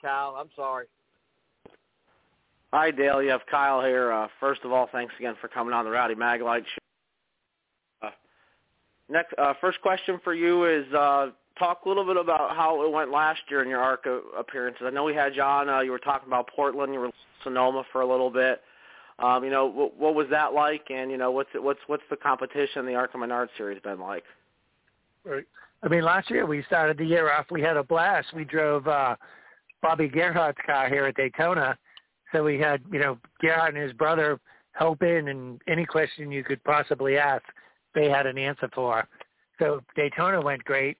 Kyle, 0.00 0.36
I'm 0.38 0.48
sorry. 0.56 0.86
Hi, 2.74 2.90
Dale. 2.90 3.22
You 3.22 3.30
have 3.30 3.42
Kyle 3.48 3.80
here. 3.80 4.10
Uh, 4.12 4.26
first 4.40 4.62
of 4.64 4.72
all, 4.72 4.88
thanks 4.90 5.14
again 5.20 5.36
for 5.40 5.46
coming 5.46 5.72
on 5.72 5.84
the 5.84 5.92
Rowdy 5.92 6.16
Maglite 6.16 6.64
show. 6.64 8.08
Uh, 8.08 8.10
next, 9.08 9.32
uh, 9.38 9.54
first 9.60 9.80
question 9.80 10.20
for 10.24 10.34
you 10.34 10.64
is 10.64 10.92
uh, 10.92 11.28
talk 11.56 11.84
a 11.84 11.88
little 11.88 12.04
bit 12.04 12.16
about 12.16 12.56
how 12.56 12.84
it 12.84 12.90
went 12.90 13.12
last 13.12 13.42
year 13.48 13.62
in 13.62 13.68
your 13.68 13.78
ARCA 13.78 14.22
appearances. 14.36 14.82
I 14.84 14.90
know 14.90 15.04
we 15.04 15.14
had 15.14 15.36
you 15.36 15.42
on. 15.42 15.68
Uh, 15.68 15.82
you 15.82 15.92
were 15.92 16.00
talking 16.00 16.26
about 16.26 16.48
Portland. 16.48 16.92
You 16.92 16.98
were 16.98 17.10
Sonoma 17.44 17.84
for 17.92 18.00
a 18.00 18.10
little 18.10 18.28
bit. 18.28 18.60
Um, 19.20 19.44
you 19.44 19.50
know, 19.50 19.66
what, 19.66 19.96
what 19.96 20.16
was 20.16 20.26
that 20.30 20.52
like? 20.52 20.90
And 20.90 21.12
you 21.12 21.16
know, 21.16 21.30
what's 21.30 21.50
what's 21.54 21.78
what's 21.86 22.02
the 22.10 22.16
competition 22.16 22.86
the 22.86 22.96
ARCA 22.96 23.16
Menard 23.16 23.50
Series 23.56 23.80
been 23.82 24.00
like? 24.00 24.24
Right. 25.24 25.44
I 25.84 25.86
mean, 25.86 26.02
last 26.02 26.28
year 26.28 26.44
we 26.44 26.64
started 26.64 26.98
the 26.98 27.06
year 27.06 27.30
off. 27.30 27.46
We 27.52 27.62
had 27.62 27.76
a 27.76 27.84
blast. 27.84 28.34
We 28.34 28.44
drove 28.44 28.88
uh, 28.88 29.14
Bobby 29.80 30.08
Gerhart's 30.08 30.58
car 30.66 30.88
here 30.88 31.04
at 31.04 31.14
Daytona, 31.14 31.78
so 32.34 32.42
we 32.42 32.58
had 32.58 32.82
you 32.92 32.98
know 32.98 33.18
Gerhart 33.40 33.74
and 33.74 33.82
his 33.82 33.92
brother 33.92 34.40
helping, 34.72 35.28
and 35.28 35.60
any 35.68 35.86
question 35.86 36.32
you 36.32 36.42
could 36.42 36.62
possibly 36.64 37.16
ask, 37.16 37.44
they 37.94 38.10
had 38.10 38.26
an 38.26 38.38
answer 38.38 38.68
for. 38.74 39.06
So 39.58 39.80
Daytona 39.94 40.40
went 40.40 40.64
great. 40.64 40.98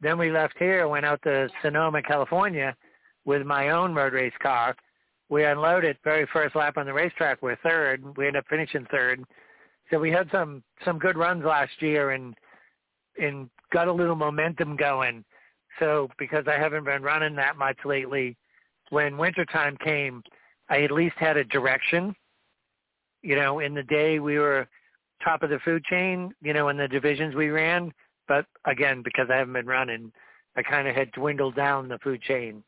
Then 0.00 0.18
we 0.18 0.30
left 0.30 0.54
here, 0.58 0.86
went 0.86 1.04
out 1.04 1.20
to 1.24 1.48
Sonoma, 1.62 2.00
California, 2.02 2.76
with 3.24 3.44
my 3.44 3.70
own 3.70 3.94
road 3.94 4.12
race 4.12 4.32
car. 4.40 4.76
We 5.28 5.44
unloaded 5.44 5.98
very 6.04 6.26
first 6.32 6.54
lap 6.54 6.76
on 6.76 6.86
the 6.86 6.92
racetrack. 6.92 7.42
We're 7.42 7.56
third. 7.56 8.16
We 8.16 8.28
ended 8.28 8.40
up 8.40 8.46
finishing 8.48 8.86
third. 8.90 9.24
So 9.90 9.98
we 9.98 10.12
had 10.12 10.28
some 10.30 10.62
some 10.84 10.98
good 10.98 11.18
runs 11.18 11.44
last 11.44 11.72
year 11.80 12.12
and 12.12 12.34
and 13.20 13.50
got 13.72 13.88
a 13.88 13.92
little 13.92 14.14
momentum 14.14 14.76
going. 14.76 15.24
So 15.80 16.08
because 16.18 16.44
I 16.46 16.58
haven't 16.58 16.84
been 16.84 17.02
running 17.02 17.34
that 17.36 17.56
much 17.56 17.78
lately, 17.84 18.36
when 18.90 19.18
wintertime 19.18 19.76
came, 19.84 20.22
I 20.68 20.82
at 20.82 20.90
least 20.90 21.16
had 21.18 21.36
a 21.36 21.44
direction. 21.44 22.14
You 23.22 23.36
know, 23.36 23.60
in 23.60 23.74
the 23.74 23.82
day 23.84 24.18
we 24.18 24.38
were 24.38 24.68
top 25.24 25.42
of 25.42 25.50
the 25.50 25.58
food 25.64 25.84
chain, 25.84 26.32
you 26.40 26.52
know, 26.52 26.68
in 26.68 26.76
the 26.76 26.88
divisions 26.88 27.34
we 27.34 27.48
ran. 27.48 27.92
But 28.28 28.46
again, 28.64 29.02
because 29.02 29.28
I 29.30 29.36
haven't 29.36 29.54
been 29.54 29.66
running, 29.66 30.12
I 30.56 30.62
kind 30.62 30.86
of 30.86 30.94
had 30.94 31.10
dwindled 31.12 31.56
down 31.56 31.88
the 31.88 31.98
food 31.98 32.20
chain. 32.22 32.62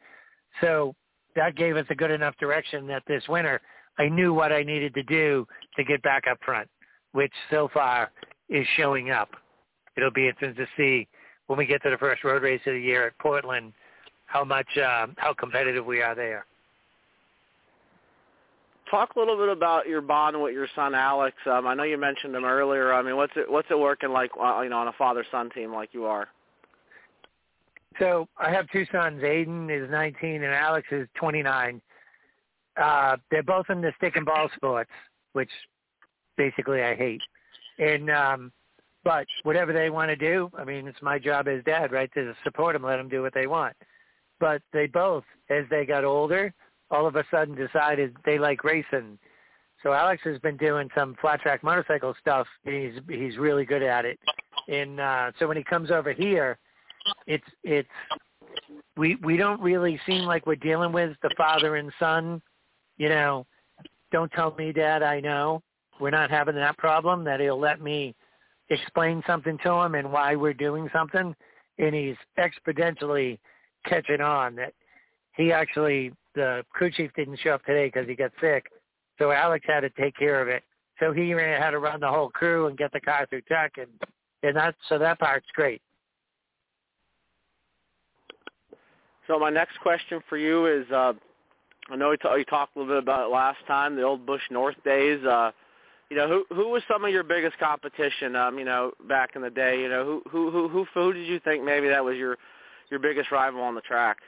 So 0.61 0.95
that 1.37 1.55
gave 1.55 1.77
us 1.77 1.87
a 1.91 1.95
good 1.95 2.11
enough 2.11 2.37
direction 2.39 2.87
that 2.89 3.03
this 3.07 3.23
winter 3.29 3.61
I 3.99 4.09
knew 4.09 4.33
what 4.33 4.53
I 4.53 4.63
needed 4.63 4.95
to 4.95 5.03
do 5.03 5.47
to 5.77 5.85
get 5.85 6.03
back 6.03 6.25
up 6.31 6.39
front, 6.45 6.69
which 7.13 7.33
so 7.51 7.69
far 7.73 8.11
is 8.49 8.67
showing 8.77 9.11
up. 9.11 9.29
It'll 9.97 10.11
be 10.11 10.29
interesting 10.29 10.65
to 10.65 10.71
see 10.77 11.07
when 11.47 11.59
we 11.59 11.67
get 11.67 11.83
to 11.83 11.91
the 11.91 11.99
first 11.99 12.25
road 12.25 12.43
race 12.43 12.61
of 12.67 12.73
the 12.75 12.81
year 12.81 13.07
at 13.07 13.19
Portland 13.19 13.73
how 14.27 14.45
much 14.45 14.69
um, 14.79 15.15
how 15.19 15.35
competitive 15.39 15.85
we 15.85 16.01
are 16.01 16.15
there. 16.15 16.47
Talk 18.91 19.15
a 19.15 19.19
little 19.19 19.37
bit 19.37 19.49
about 19.49 19.87
your 19.87 20.01
bond 20.01 20.41
with 20.41 20.53
your 20.53 20.67
son 20.75 20.95
Alex. 20.95 21.37
Um, 21.47 21.67
I 21.67 21.75
know 21.75 21.85
you 21.85 21.99
mentioned 21.99 22.35
him 22.35 22.45
earlier. 22.45 22.93
I 22.93 23.03
mean, 23.03 23.17
what's 23.17 23.33
it 23.37 23.51
what's 23.51 23.69
it 23.71 23.79
working 23.79 24.11
like? 24.11 24.31
Uh, 24.41 24.61
you 24.61 24.71
know, 24.71 24.79
on 24.79 24.89
a 24.89 24.93
father-son 24.93 25.51
team 25.51 25.73
like 25.73 25.91
you 25.93 26.07
are. 26.07 26.29
So 27.99 28.29
I 28.39 28.51
have 28.51 28.69
two 28.71 28.87
sons. 28.93 29.23
Aiden 29.23 29.69
is 29.71 29.91
19 29.91 30.43
and 30.43 30.55
Alex 30.55 30.87
is 30.91 31.09
29. 31.15 31.81
Uh, 32.81 33.17
they're 33.31 33.43
both 33.43 33.67
in 33.69 33.81
the 33.81 33.93
stick 33.97 34.17
and 34.17 34.25
ball 34.25 34.49
sports, 34.55 34.91
which 35.33 35.51
basically 36.37 36.83
I 36.83 36.95
hate. 36.95 37.21
And 37.79 38.11
um, 38.11 38.53
but 39.05 39.27
whatever 39.43 39.73
they 39.73 39.91
want 39.91 40.11
to 40.11 40.17
do, 40.17 40.51
I 40.57 40.65
mean, 40.65 40.87
it's 40.87 41.03
my 41.03 41.19
job 41.19 41.49
as 41.49 41.65
dad, 41.65 41.93
right, 41.93 42.13
to 42.15 42.35
support 42.45 42.75
them, 42.75 42.83
let 42.83 42.97
them 42.97 43.09
do 43.09 43.23
what 43.23 43.35
they 43.35 43.47
want. 43.47 43.75
But 44.39 44.63
they 44.73 44.87
both, 44.87 45.25
as 45.49 45.65
they 45.71 45.85
got 45.85 46.05
older, 46.05 46.53
all 46.91 47.07
of 47.07 47.17
a 47.17 47.25
sudden 47.31 47.55
decided 47.55 48.17
they 48.25 48.39
like 48.39 48.65
racing. 48.65 49.19
So 49.83 49.93
Alex 49.93 50.23
has 50.25 50.39
been 50.41 50.57
doing 50.57 50.89
some 50.95 51.17
flat 51.21 51.41
track 51.41 51.63
motorcycle 51.63 52.15
stuff. 52.21 52.47
He's 52.65 52.93
he's 53.09 53.39
really 53.39 53.65
good 53.65 53.83
at 53.83 54.05
it. 54.05 54.19
And 54.69 55.01
uh, 55.01 55.33
so 55.39 55.49
when 55.49 55.57
he 55.57 55.65
comes 55.65 55.91
over 55.91 56.13
here, 56.13 56.59
it's 57.27 57.45
it's 57.65 57.89
we 58.97 59.17
we 59.17 59.37
don't 59.37 59.61
really 59.61 59.99
seem 60.07 60.25
like 60.25 60.47
we're 60.47 60.57
dealing 60.57 60.93
with 60.93 61.17
the 61.23 61.35
father 61.37 61.77
and 61.77 61.91
son. 61.99 62.43
You 62.99 63.09
know, 63.09 63.47
don't 64.13 64.31
tell 64.33 64.55
me, 64.57 64.73
Dad. 64.73 65.03
I 65.03 65.21
know 65.21 65.63
we're 65.99 66.11
not 66.11 66.31
having 66.31 66.57
that 66.57 66.77
problem. 66.77 67.25
That 67.25 67.41
he'll 67.41 67.59
let 67.59 67.81
me 67.81 68.15
explain 68.69 69.23
something 69.27 69.59
to 69.65 69.73
him 69.73 69.95
and 69.95 70.13
why 70.13 70.37
we're 70.37 70.53
doing 70.53 70.89
something, 70.93 71.35
and 71.79 71.95
he's 71.95 72.17
exponentially 72.39 73.39
catching 73.87 74.21
on. 74.21 74.57
That 74.57 74.75
he 75.37 75.53
actually 75.53 76.13
the 76.35 76.65
crew 76.71 76.91
chief 76.91 77.11
didn't 77.17 77.39
show 77.41 77.51
up 77.51 77.65
today 77.65 77.87
because 77.87 78.09
he 78.09 78.15
got 78.15 78.33
sick, 78.41 78.67
so 79.19 79.31
Alex 79.31 79.65
had 79.69 79.81
to 79.81 79.91
take 79.91 80.17
care 80.17 80.41
of 80.41 80.49
it. 80.49 80.63
So 80.99 81.13
he 81.13 81.35
ran, 81.35 81.61
had 81.61 81.71
to 81.71 81.79
run 81.79 82.01
the 82.01 82.09
whole 82.09 82.29
crew 82.29 82.67
and 82.67 82.77
get 82.77 82.93
the 82.93 83.01
car 83.01 83.27
through 83.29 83.43
tech, 83.43 83.73
and 83.79 83.89
and 84.43 84.57
that 84.57 84.75
so 84.89 84.99
that 84.99 85.19
part's 85.19 85.49
great. 85.55 85.83
So 89.27 89.39
my 89.39 89.51
next 89.51 89.79
question 89.81 90.21
for 90.29 90.37
you 90.37 90.67
is, 90.67 90.91
uh, 90.91 91.13
I 91.89 91.97
know 91.97 92.11
you, 92.11 92.17
t- 92.17 92.45
talked 92.51 92.75
a 92.75 92.81
little 92.81 92.95
bit 92.95 93.03
about 93.03 93.29
it 93.29 93.33
last 93.33 93.59
time, 93.67 93.95
the 93.95 94.03
old 94.03 94.27
Busch 94.27 94.43
North 94.51 94.75
days. 94.85 95.25
Uh, 95.25 95.53
you 96.11 96.17
know, 96.17 96.27
who 96.27 96.55
who 96.55 96.69
was 96.69 96.83
some 96.89 97.05
of 97.05 97.13
your 97.13 97.23
biggest 97.23 97.57
competition? 97.59 98.35
Um, 98.35 98.59
you 98.59 98.65
know, 98.65 98.93
back 99.09 99.37
in 99.37 99.43
the 99.43 99.51
day. 99.51 99.81
You 99.81 99.89
know, 99.89 100.05
who 100.05 100.23
who 100.31 100.51
who 100.51 100.69
who, 100.69 100.87
who 100.93 101.13
did 101.13 101.27
you 101.27 101.39
think 101.41 101.65
maybe 101.65 101.89
that 101.89 102.05
was 102.05 102.17
your 102.17 102.37
your 102.91 102.99
biggest 102.99 103.31
rival 103.31 103.63
on 103.63 103.75
the 103.75 103.81
track? 103.83 104.19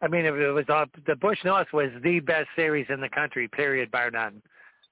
I 0.00 0.08
mean, 0.08 0.24
it 0.24 0.30
was 0.30 0.64
uh, 0.68 0.86
the 1.06 1.16
Busch 1.16 1.38
North 1.44 1.68
was 1.72 1.90
the 2.02 2.20
best 2.20 2.48
series 2.54 2.86
in 2.88 3.00
the 3.00 3.08
country, 3.08 3.48
period, 3.48 3.90
bar 3.90 4.10
none. 4.10 4.40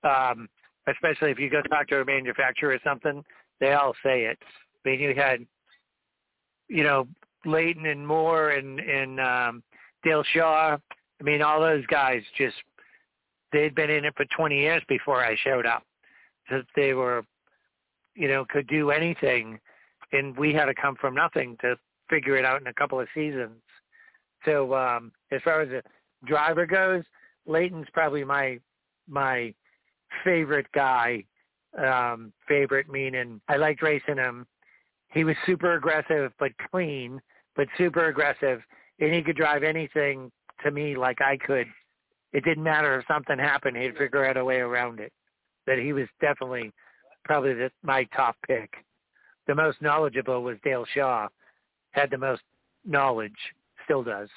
Um, 0.02 0.48
especially 0.88 1.30
if 1.30 1.38
you 1.38 1.50
go 1.50 1.62
talk 1.62 1.88
to 1.88 2.00
a 2.00 2.04
manufacturer 2.04 2.72
or 2.72 2.78
something, 2.84 3.24
they 3.60 3.72
all 3.72 3.94
say 4.02 4.24
it. 4.24 4.38
I 4.84 4.88
mean, 4.88 5.00
you 5.00 5.14
had, 5.14 5.46
you 6.68 6.82
know, 6.82 7.06
Leighton 7.44 7.86
and 7.86 8.06
Moore 8.06 8.50
and 8.50 8.80
and 8.80 9.20
um, 9.20 9.62
Dale 10.02 10.24
Shaw. 10.32 10.76
I 11.20 11.24
mean, 11.24 11.40
all 11.40 11.60
those 11.60 11.86
guys 11.86 12.22
just 12.36 12.56
they'd 13.52 13.74
been 13.74 13.90
in 13.90 14.04
it 14.04 14.14
for 14.16 14.26
20 14.36 14.58
years 14.58 14.82
before 14.88 15.24
I 15.24 15.36
showed 15.42 15.66
up. 15.66 15.84
That 16.50 16.64
they 16.76 16.94
were, 16.94 17.24
you 18.14 18.28
know, 18.28 18.44
could 18.48 18.66
do 18.68 18.90
anything, 18.90 19.58
and 20.12 20.36
we 20.36 20.52
had 20.52 20.66
to 20.66 20.74
come 20.74 20.96
from 20.96 21.14
nothing 21.14 21.56
to 21.60 21.76
figure 22.08 22.36
it 22.36 22.44
out 22.44 22.60
in 22.60 22.66
a 22.66 22.74
couple 22.74 23.00
of 23.00 23.08
seasons. 23.14 23.54
So 24.46 24.74
um, 24.74 25.12
as 25.30 25.42
far 25.42 25.60
as 25.60 25.68
the 25.68 25.82
driver 26.24 26.64
goes, 26.64 27.04
Leighton's 27.46 27.88
probably 27.92 28.24
my 28.24 28.58
my 29.08 29.52
favorite 30.24 30.66
guy. 30.72 31.24
Um, 31.76 32.32
favorite 32.48 32.88
meaning 32.88 33.40
I 33.48 33.56
liked 33.56 33.82
racing 33.82 34.16
him. 34.16 34.46
He 35.12 35.24
was 35.24 35.36
super 35.44 35.74
aggressive 35.74 36.32
but 36.38 36.52
clean 36.70 37.20
but 37.54 37.68
super 37.76 38.06
aggressive, 38.06 38.60
and 39.00 39.12
he 39.12 39.22
could 39.22 39.36
drive 39.36 39.62
anything 39.62 40.30
to 40.62 40.70
me 40.70 40.96
like 40.96 41.20
I 41.20 41.36
could. 41.38 41.66
It 42.32 42.44
didn't 42.44 42.64
matter 42.64 42.98
if 42.98 43.06
something 43.06 43.38
happened; 43.38 43.76
he'd 43.76 43.96
figure 43.96 44.24
out 44.24 44.36
a 44.36 44.44
way 44.44 44.56
around 44.56 45.00
it. 45.00 45.12
That 45.66 45.78
he 45.78 45.92
was 45.92 46.06
definitely 46.20 46.72
probably 47.24 47.54
the, 47.54 47.70
my 47.82 48.04
top 48.14 48.36
pick. 48.46 48.70
The 49.46 49.54
most 49.54 49.82
knowledgeable 49.82 50.42
was 50.42 50.58
Dale 50.62 50.86
Shaw. 50.94 51.28
Had 51.92 52.10
the 52.10 52.18
most 52.18 52.42
knowledge, 52.84 53.32
still 53.86 54.02
does. 54.02 54.28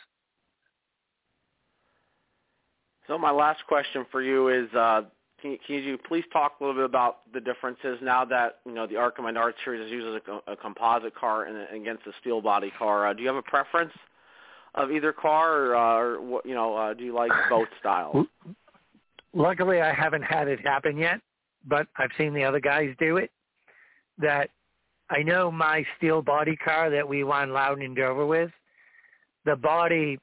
So 3.08 3.18
my 3.18 3.32
last 3.32 3.66
question 3.68 4.06
for 4.12 4.22
you 4.22 4.50
is, 4.50 4.72
uh, 4.76 5.02
can, 5.42 5.58
can 5.66 5.84
you 5.84 5.98
please 5.98 6.24
talk 6.32 6.54
a 6.60 6.64
little 6.64 6.80
bit 6.80 6.86
about 6.86 7.32
the 7.34 7.42
differences 7.42 7.98
now 8.02 8.24
that 8.26 8.60
you 8.66 8.74
know 8.74 8.86
the 8.86 8.98
ARCA 8.98 9.22
Menard 9.22 9.56
Series 9.66 9.92
uses 9.92 10.22
a, 10.48 10.52
a 10.52 10.56
composite 10.56 11.16
car 11.16 11.48
in, 11.48 11.56
against 11.76 12.06
a 12.06 12.12
steel 12.22 12.42
body 12.42 12.72
car? 12.78 13.08
Uh, 13.08 13.14
do 13.14 13.22
you 13.22 13.28
have 13.28 13.38
a 13.38 13.42
preference 13.42 13.92
of 14.76 14.92
either 14.92 15.12
car, 15.12 15.58
or, 15.58 15.76
uh, 15.76 15.98
or 15.98 16.22
what, 16.22 16.46
you 16.46 16.54
know, 16.54 16.76
uh, 16.76 16.94
do 16.94 17.04
you 17.04 17.14
like 17.14 17.32
both 17.50 17.68
styles? 17.80 18.28
Luckily, 19.34 19.82
I 19.82 19.94
haven't 19.94 20.24
had 20.24 20.48
it 20.48 20.60
happen 20.60 20.98
yet, 20.98 21.20
but 21.66 21.88
I've 21.98 22.12
seen 22.18 22.34
the 22.34 22.44
other 22.44 22.60
guys 22.60 22.94
do 23.00 23.18
it. 23.18 23.32
That 24.20 24.50
I 25.10 25.24
know 25.24 25.52
my 25.52 25.84
steel 25.98 26.22
body 26.22 26.56
car 26.56 26.90
that 26.90 27.08
we 27.08 27.24
won 27.24 27.52
Loudon 27.52 27.84
and 27.84 27.96
Dover 27.96 28.26
with, 28.26 28.52
the 29.46 29.56
body, 29.56 30.18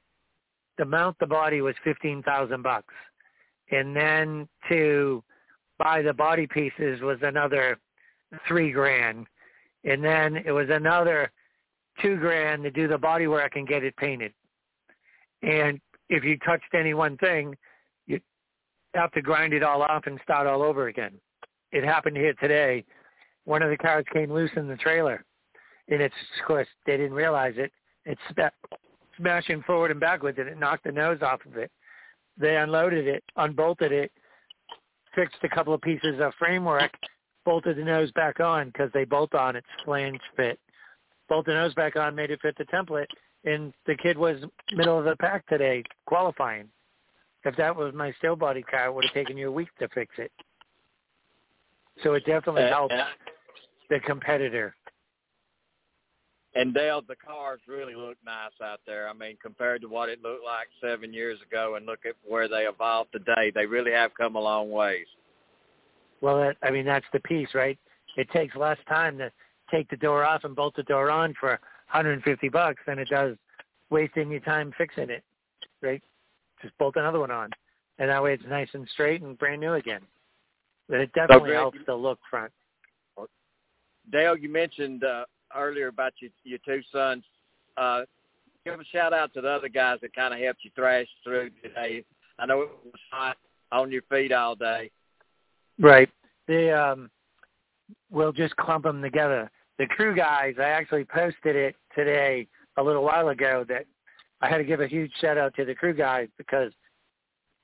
the 0.77 0.85
mount 0.85 1.17
the 1.19 1.27
body 1.27 1.61
was 1.61 1.75
fifteen 1.83 2.21
thousand 2.23 2.61
bucks 2.61 2.93
and 3.71 3.95
then 3.95 4.47
to 4.69 5.23
buy 5.77 6.01
the 6.01 6.13
body 6.13 6.47
pieces 6.47 7.01
was 7.01 7.17
another 7.21 7.77
three 8.47 8.71
grand, 8.71 9.25
and 9.83 10.03
then 10.03 10.37
it 10.37 10.51
was 10.51 10.67
another 10.69 11.31
two 12.01 12.17
grand 12.17 12.63
to 12.63 12.71
do 12.71 12.87
the 12.87 12.97
body 12.97 13.27
work 13.27 13.55
and 13.55 13.67
get 13.67 13.83
it 13.83 13.95
painted. 13.97 14.33
And 15.41 15.79
if 16.09 16.23
you 16.23 16.37
touched 16.39 16.73
any 16.73 16.93
one 16.93 17.17
thing, 17.17 17.55
you 18.05 18.19
have 18.93 19.11
to 19.13 19.21
grind 19.21 19.53
it 19.53 19.63
all 19.63 19.81
off 19.81 20.03
and 20.05 20.19
start 20.23 20.47
all 20.47 20.61
over 20.61 20.87
again. 20.87 21.13
It 21.71 21.83
happened 21.83 22.17
here 22.17 22.33
today. 22.35 22.85
One 23.45 23.61
of 23.61 23.69
the 23.69 23.77
cars 23.77 24.05
came 24.13 24.31
loose 24.31 24.51
in 24.55 24.67
the 24.67 24.77
trailer, 24.77 25.23
and 25.89 26.01
it's 26.01 26.15
of 26.39 26.47
course 26.47 26.67
they 26.85 26.97
didn't 26.97 27.13
realize 27.13 27.53
it. 27.57 27.71
It's 28.05 28.21
smashing 29.17 29.63
forward 29.63 29.91
and 29.91 29.99
backwards, 29.99 30.37
and 30.39 30.47
it 30.47 30.59
knocked 30.59 30.83
the 30.83 30.91
nose 30.91 31.19
off 31.21 31.45
of 31.45 31.57
it. 31.57 31.71
They 32.37 32.57
unloaded 32.57 33.07
it, 33.07 33.23
unbolted 33.35 33.91
it, 33.91 34.11
fixed 35.15 35.37
a 35.43 35.49
couple 35.49 35.73
of 35.73 35.81
pieces 35.81 36.19
of 36.21 36.33
framework, 36.37 36.91
bolted 37.45 37.77
the 37.77 37.83
nose 37.83 38.11
back 38.11 38.39
on 38.39 38.67
because 38.67 38.91
they 38.93 39.05
bolt 39.05 39.33
on 39.33 39.55
its 39.55 39.67
flange 39.83 40.19
fit. 40.35 40.59
Bolted 41.29 41.53
the 41.53 41.59
nose 41.59 41.73
back 41.73 41.95
on, 41.95 42.15
made 42.15 42.31
it 42.31 42.39
fit 42.41 42.55
the 42.57 42.65
template, 42.65 43.07
and 43.43 43.73
the 43.85 43.95
kid 43.95 44.17
was 44.17 44.37
middle 44.73 44.97
of 44.97 45.05
the 45.05 45.15
pack 45.17 45.45
today 45.47 45.83
qualifying. 46.05 46.69
If 47.43 47.55
that 47.55 47.75
was 47.75 47.93
my 47.93 48.11
steel 48.19 48.35
body 48.35 48.61
car, 48.61 48.87
it 48.87 48.93
would 48.93 49.05
have 49.05 49.13
taken 49.13 49.37
you 49.37 49.47
a 49.47 49.51
week 49.51 49.69
to 49.79 49.87
fix 49.89 50.13
it. 50.17 50.31
So 52.03 52.13
it 52.13 52.25
definitely 52.25 52.63
uh, 52.63 52.69
helps 52.69 52.93
uh, 52.93 53.05
the 53.89 53.99
competitor 54.01 54.75
and 56.57 56.73
Dale, 56.73 57.03
the 57.07 57.15
cars 57.15 57.59
really 57.67 57.93
look 57.93 58.17
nice 58.25 58.51
out 58.63 58.79
there. 58.87 59.07
I 59.07 59.13
mean, 59.13 59.37
compared 59.41 59.81
to 59.81 59.87
what 59.87 60.09
it 60.09 60.23
looked 60.23 60.43
like 60.43 60.67
seven 60.81 61.13
years 61.13 61.39
ago, 61.47 61.75
and 61.75 61.85
look 61.85 62.05
at 62.05 62.15
where 62.27 62.47
they 62.47 62.63
evolved 62.63 63.11
today, 63.11 63.51
they 63.53 63.65
really 63.65 63.91
have 63.91 64.11
come 64.15 64.35
a 64.35 64.39
long 64.39 64.71
ways. 64.71 65.05
Well, 66.21 66.51
I 66.63 66.71
mean, 66.71 66.85
that's 66.85 67.05
the 67.13 67.19
piece, 67.19 67.49
right? 67.53 67.77
It 68.15 68.29
takes 68.31 68.55
less 68.55 68.79
time 68.89 69.19
to 69.19 69.31
take 69.69 69.87
the 69.89 69.97
door 69.97 70.25
off 70.25 70.45
and 70.45 70.55
bolt 70.55 70.75
the 70.75 70.83
door 70.83 71.11
on 71.11 71.35
for 71.39 71.49
150 71.91 72.49
bucks 72.49 72.81
than 72.87 72.97
it 72.97 73.09
does 73.09 73.35
wasting 73.91 74.31
your 74.31 74.39
time 74.39 74.73
fixing 74.77 75.09
it, 75.09 75.23
right? 75.81 76.01
Just 76.61 76.75
bolt 76.79 76.95
another 76.95 77.19
one 77.19 77.31
on, 77.31 77.51
and 77.99 78.09
that 78.09 78.23
way 78.23 78.33
it's 78.33 78.43
nice 78.49 78.69
and 78.73 78.87
straight 78.91 79.21
and 79.21 79.37
brand 79.37 79.61
new 79.61 79.73
again. 79.73 80.01
But 80.89 81.01
it 81.01 81.13
definitely 81.13 81.51
so, 81.51 81.55
helps 81.55 81.79
the 81.85 81.93
look 81.93 82.19
front. 82.29 82.51
Dale, 84.11 84.37
you 84.37 84.49
mentioned 84.49 85.03
uh, 85.03 85.25
earlier 85.55 85.87
about 85.87 86.13
your 86.19 86.31
your 86.43 86.59
two 86.65 86.81
sons. 86.91 87.23
Uh, 87.77 88.01
give 88.65 88.79
a 88.79 88.83
shout 88.85 89.13
out 89.13 89.33
to 89.33 89.41
the 89.41 89.49
other 89.49 89.69
guys 89.69 89.99
that 90.01 90.15
kind 90.15 90.33
of 90.33 90.39
helped 90.39 90.63
you 90.63 90.71
thrash 90.75 91.07
through 91.23 91.51
today. 91.61 92.03
I 92.39 92.45
know 92.45 92.61
it 92.61 92.69
was 92.83 92.93
hot 93.11 93.37
on 93.71 93.91
your 93.91 94.01
feet 94.09 94.31
all 94.31 94.55
day. 94.55 94.91
Right. 95.79 96.09
They 96.47 96.71
um, 96.71 97.09
we'll 98.11 98.31
just 98.31 98.55
clump 98.57 98.83
them 98.83 99.01
together. 99.01 99.49
The 99.77 99.85
crew 99.87 100.15
guys, 100.15 100.55
I 100.59 100.69
actually 100.69 101.05
posted 101.05 101.55
it 101.55 101.75
today 101.95 102.47
a 102.77 102.83
little 102.83 103.03
while 103.03 103.29
ago 103.29 103.63
that 103.67 103.85
I 104.41 104.49
had 104.49 104.57
to 104.57 104.63
give 104.63 104.81
a 104.81 104.87
huge 104.87 105.11
shout 105.19 105.37
out 105.37 105.55
to 105.55 105.65
the 105.65 105.75
crew 105.75 105.93
guys 105.93 106.27
because, 106.37 106.71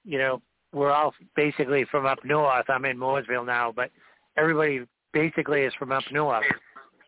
you 0.06 0.18
know, 0.18 0.42
we're 0.74 0.92
all 0.92 1.14
basically 1.36 1.86
from 1.86 2.06
up 2.06 2.20
north. 2.24 2.66
I'm 2.70 2.86
in 2.86 2.98
Mooresville 2.98 3.46
now, 3.46 3.72
but 3.76 3.92
everybody 4.38 4.82
basically 5.12 5.62
is 5.62 5.74
from 5.78 5.92
up 5.92 6.04
north. 6.12 6.46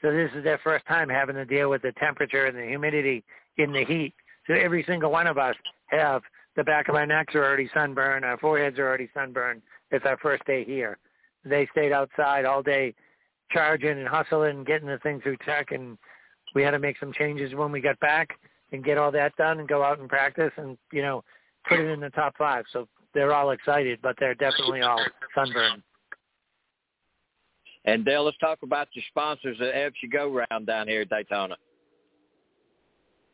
So 0.05 0.11
this 0.11 0.29
is 0.35 0.43
their 0.43 0.59
first 0.59 0.85
time 0.85 1.09
having 1.09 1.35
to 1.35 1.45
deal 1.45 1.67
with 1.67 1.81
the 1.81 1.91
temperature 1.93 2.45
and 2.45 2.55
the 2.55 2.63
humidity 2.63 3.23
in 3.57 3.73
the 3.73 3.83
heat. 3.85 4.13
So 4.45 4.53
every 4.53 4.83
single 4.87 5.09
one 5.09 5.25
of 5.25 5.39
us 5.39 5.55
have 5.87 6.21
the 6.55 6.63
back 6.63 6.89
of 6.89 6.93
our 6.93 7.07
necks 7.07 7.33
are 7.33 7.43
already 7.43 7.71
sunburned. 7.73 8.23
Our 8.23 8.37
foreheads 8.37 8.77
are 8.77 8.87
already 8.87 9.09
sunburned. 9.15 9.63
It's 9.89 10.05
our 10.05 10.17
first 10.17 10.45
day 10.45 10.63
here. 10.63 10.99
They 11.43 11.67
stayed 11.71 11.91
outside 11.91 12.45
all 12.45 12.61
day 12.61 12.93
charging 13.49 13.97
and 13.97 14.07
hustling 14.07 14.63
getting 14.63 14.87
the 14.87 14.99
thing 14.99 15.21
through 15.21 15.37
tech 15.37 15.71
and 15.71 15.97
we 16.53 16.61
had 16.61 16.71
to 16.71 16.79
make 16.79 16.99
some 16.99 17.11
changes 17.11 17.55
when 17.55 17.71
we 17.71 17.81
got 17.81 17.99
back 17.99 18.37
and 18.73 18.83
get 18.83 18.99
all 18.99 19.11
that 19.11 19.35
done 19.37 19.57
and 19.57 19.67
go 19.67 19.83
out 19.83 19.97
and 19.97 20.07
practice 20.07 20.51
and, 20.57 20.77
you 20.93 21.01
know, 21.01 21.23
put 21.67 21.79
it 21.79 21.89
in 21.89 21.99
the 21.99 22.11
top 22.11 22.35
five. 22.37 22.65
So 22.71 22.87
they're 23.15 23.33
all 23.33 23.49
excited, 23.49 23.97
but 24.03 24.15
they're 24.19 24.35
definitely 24.35 24.81
all 24.81 25.03
sunburned. 25.33 25.81
And 27.85 28.03
Dale, 28.03 28.25
let's 28.25 28.37
talk 28.39 28.59
about 28.63 28.87
your 28.93 29.03
sponsors 29.09 29.57
that 29.59 29.75
helps 29.75 29.97
you 30.01 30.09
go 30.09 30.45
round 30.49 30.65
down 30.65 30.87
here 30.87 31.01
at 31.01 31.09
Daytona. 31.09 31.55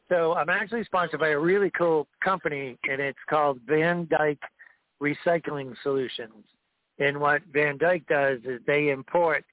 So 0.10 0.34
I'm 0.34 0.50
actually 0.50 0.84
sponsored 0.84 1.22
by 1.22 1.30
a 1.30 1.40
really 1.40 1.72
cool 1.72 2.06
company, 2.22 2.78
and 2.90 3.00
it's 3.02 3.18
called 3.30 3.60
Van 3.66 4.08
Dyk 4.08 4.38
Recycling 5.02 5.74
Solutions. 5.84 6.44
And 7.00 7.20
what 7.20 7.42
Van 7.54 7.80
Dyk 7.80 8.06
does 8.08 8.40
is 8.44 8.60
they 8.68 8.90
import 8.90 9.46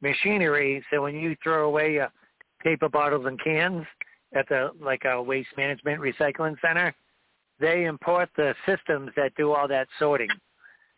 machinery. 0.00 0.82
So 0.90 1.02
when 1.02 1.16
you 1.16 1.36
throw 1.42 1.66
away 1.66 1.94
your 1.94 2.10
paper 2.62 2.88
bottles 2.88 3.26
and 3.26 3.38
cans 3.42 3.84
at 4.34 4.48
the 4.48 4.70
like 4.80 5.02
a 5.04 5.22
waste 5.22 5.50
management 5.58 6.00
recycling 6.00 6.56
center, 6.62 6.94
they 7.60 7.84
import 7.84 8.30
the 8.36 8.54
systems 8.66 9.10
that 9.16 9.34
do 9.36 9.52
all 9.52 9.68
that 9.68 9.86
sorting 9.98 10.28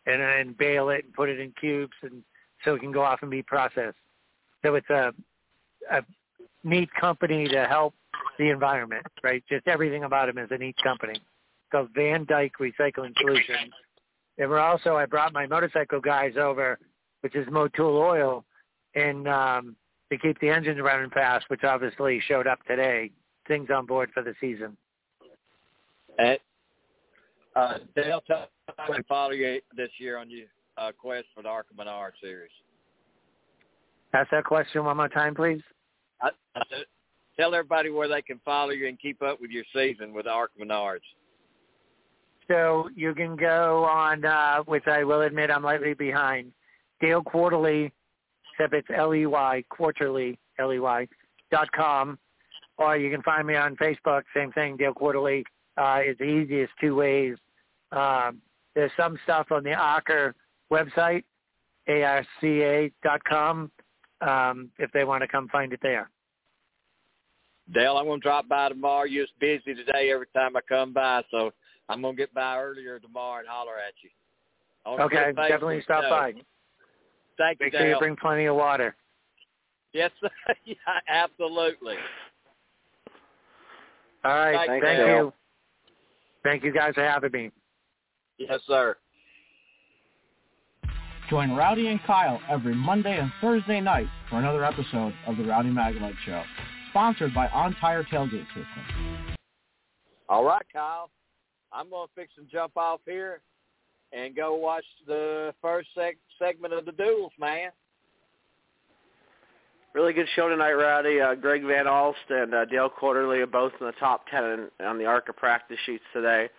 and 0.05 0.21
then 0.21 0.55
bale 0.57 0.89
it 0.89 1.05
and 1.05 1.13
put 1.13 1.29
it 1.29 1.39
in 1.39 1.53
cubes 1.59 1.93
and 2.01 2.23
so 2.63 2.75
it 2.75 2.79
can 2.79 2.91
go 2.91 3.01
off 3.01 3.19
and 3.21 3.31
be 3.31 3.41
processed. 3.41 3.97
So 4.63 4.75
it's 4.75 4.89
a 4.89 5.13
a 5.91 6.01
neat 6.63 6.89
company 6.99 7.47
to 7.47 7.65
help 7.65 7.93
the 8.37 8.49
environment, 8.49 9.05
right? 9.23 9.43
Just 9.49 9.67
everything 9.67 10.03
about 10.03 10.27
them 10.27 10.37
is 10.37 10.49
a 10.51 10.57
neat 10.57 10.75
company. 10.83 11.13
It's 11.13 11.71
called 11.71 11.89
Van 11.95 12.25
Dyk 12.25 12.51
Recycling 12.59 13.13
Solutions. 13.19 13.73
And 14.37 14.49
we're 14.49 14.59
also 14.59 14.95
I 14.95 15.05
brought 15.05 15.33
my 15.33 15.47
motorcycle 15.47 16.01
guys 16.01 16.33
over, 16.37 16.77
which 17.21 17.35
is 17.35 17.47
Motul 17.47 17.99
Oil, 17.99 18.45
and 18.95 19.27
um 19.27 19.75
to 20.11 20.17
keep 20.17 20.39
the 20.39 20.49
engines 20.49 20.79
running 20.81 21.09
fast, 21.11 21.45
which 21.49 21.63
obviously 21.63 22.19
showed 22.27 22.47
up 22.47 22.59
today. 22.65 23.11
Things 23.47 23.69
on 23.73 23.85
board 23.85 24.09
for 24.13 24.23
the 24.23 24.33
season. 24.39 24.75
Uh, 27.55 27.77
Dale, 27.95 28.21
me 28.29 28.97
to 28.97 29.03
follow 29.07 29.31
you 29.31 29.59
this 29.75 29.89
year 29.97 30.17
on 30.17 30.29
your 30.29 30.45
uh, 30.79 30.91
quest 30.97 31.27
for 31.35 31.43
the 31.43 31.49
Menard 31.75 32.13
series. 32.21 32.51
Ask 34.13 34.31
that 34.31 34.45
question 34.45 34.83
one 34.83 34.97
more 34.97 35.09
time, 35.09 35.35
please. 35.35 35.61
I, 36.21 36.29
I 36.55 36.61
tell 37.39 37.53
everybody 37.53 37.89
where 37.89 38.07
they 38.07 38.21
can 38.21 38.39
follow 38.43 38.71
you 38.71 38.87
and 38.87 38.99
keep 38.99 39.21
up 39.21 39.39
with 39.39 39.51
your 39.51 39.63
season 39.73 40.13
with 40.13 40.25
Menards. 40.25 40.99
So 42.47 42.89
you 42.95 43.13
can 43.13 43.35
go 43.35 43.85
on, 43.85 44.25
uh, 44.25 44.63
which 44.63 44.87
I 44.87 45.03
will 45.03 45.21
admit 45.21 45.51
I'm 45.51 45.61
slightly 45.61 45.93
behind, 45.93 46.51
Dale 46.99 47.21
Quarterley, 47.21 47.91
except 48.51 48.73
it's 48.73 48.87
L-E-Y, 48.93 49.63
Quarterley, 49.71 50.37
L-E-Y, 50.57 51.07
dot 51.51 51.71
com. 51.71 52.17
Or 52.77 52.97
you 52.97 53.11
can 53.11 53.21
find 53.21 53.45
me 53.45 53.55
on 53.55 53.75
Facebook, 53.75 54.23
same 54.35 54.51
thing, 54.53 54.77
Dale 54.77 54.93
Quarterley. 54.93 55.43
Uh, 55.77 55.99
it's 56.01 56.17
the 56.17 56.25
easiest 56.25 56.73
two 56.81 56.95
ways. 56.95 57.35
Um, 57.91 58.41
there's 58.73 58.91
some 58.97 59.19
stuff 59.23 59.47
on 59.51 59.63
the 59.63 59.73
ARCA 59.73 60.33
website, 60.71 61.23
arca.com, 61.87 63.71
um, 64.21 64.69
if 64.77 64.91
they 64.91 65.03
want 65.03 65.21
to 65.21 65.27
come 65.27 65.47
find 65.49 65.73
it 65.73 65.79
there. 65.81 66.09
Dale, 67.73 67.97
I'm 67.97 68.05
going 68.05 68.19
to 68.19 68.23
drop 68.23 68.47
by 68.47 68.69
tomorrow. 68.69 69.03
You're 69.03 69.25
just 69.25 69.39
busy 69.39 69.75
today 69.75 70.11
every 70.11 70.25
time 70.35 70.55
I 70.55 70.61
come 70.61 70.91
by, 70.91 71.23
so 71.29 71.51
I'm 71.87 72.01
going 72.01 72.15
to 72.15 72.21
get 72.21 72.33
by 72.33 72.57
earlier 72.57 72.99
tomorrow 72.99 73.39
and 73.39 73.47
holler 73.47 73.77
at 73.77 73.93
you. 74.01 74.09
Okay, 75.03 75.33
definitely 75.35 75.81
stop 75.83 76.03
by. 76.09 76.33
Thank 77.37 77.59
Make 77.59 77.59
you, 77.59 77.65
Make 77.65 77.73
sure 77.73 77.81
Dale. 77.81 77.89
you 77.89 77.99
bring 77.99 78.15
plenty 78.15 78.45
of 78.45 78.55
water. 78.55 78.95
Yes, 79.93 80.11
sir. 80.19 80.29
yeah, 80.65 80.75
absolutely. 81.07 81.95
All 84.23 84.33
right, 84.33 84.67
Thanks, 84.67 84.85
thank 84.85 84.99
you. 84.99 85.33
Thank 86.43 86.63
you 86.63 86.73
guys 86.73 86.93
for 86.95 87.03
having 87.03 87.31
me. 87.31 87.51
Yes, 88.37 88.59
sir. 88.67 88.97
Join 91.29 91.51
Rowdy 91.51 91.87
and 91.87 92.01
Kyle 92.03 92.41
every 92.49 92.73
Monday 92.73 93.19
and 93.19 93.31
Thursday 93.39 93.79
night 93.79 94.07
for 94.31 94.39
another 94.39 94.65
episode 94.65 95.13
of 95.27 95.37
the 95.37 95.43
Rowdy 95.43 95.69
Maglite 95.69 96.15
Show, 96.25 96.41
sponsored 96.89 97.35
by 97.35 97.47
On 97.49 97.75
Tire 97.75 98.03
Tailgate 98.03 98.47
System. 98.47 99.35
All 100.27 100.43
right, 100.43 100.65
Kyle. 100.73 101.11
I'm 101.71 101.91
going 101.91 102.07
to 102.07 102.13
fix 102.15 102.33
and 102.37 102.49
jump 102.49 102.75
off 102.77 103.01
here 103.05 103.41
and 104.11 104.35
go 104.35 104.55
watch 104.55 104.85
the 105.05 105.53
first 105.61 105.89
seg- 105.95 106.17
segment 106.39 106.73
of 106.73 106.85
the 106.85 106.93
duels, 106.93 107.31
man. 107.39 107.69
Really 109.93 110.13
good 110.13 110.27
show 110.35 110.49
tonight, 110.49 110.73
Rowdy. 110.73 111.21
Uh, 111.21 111.35
Greg 111.35 111.61
Van 111.63 111.85
Alst 111.85 112.15
and 112.29 112.55
uh, 112.55 112.65
Dale 112.65 112.89
Quarterley 112.89 113.41
are 113.41 113.47
both 113.47 113.73
in 113.79 113.85
the 113.85 113.93
top 113.93 114.25
10 114.31 114.69
on 114.83 114.97
the 114.97 115.05
ARCA 115.05 115.33
practice 115.33 115.77
sheets 115.85 116.03
today. 116.11 116.49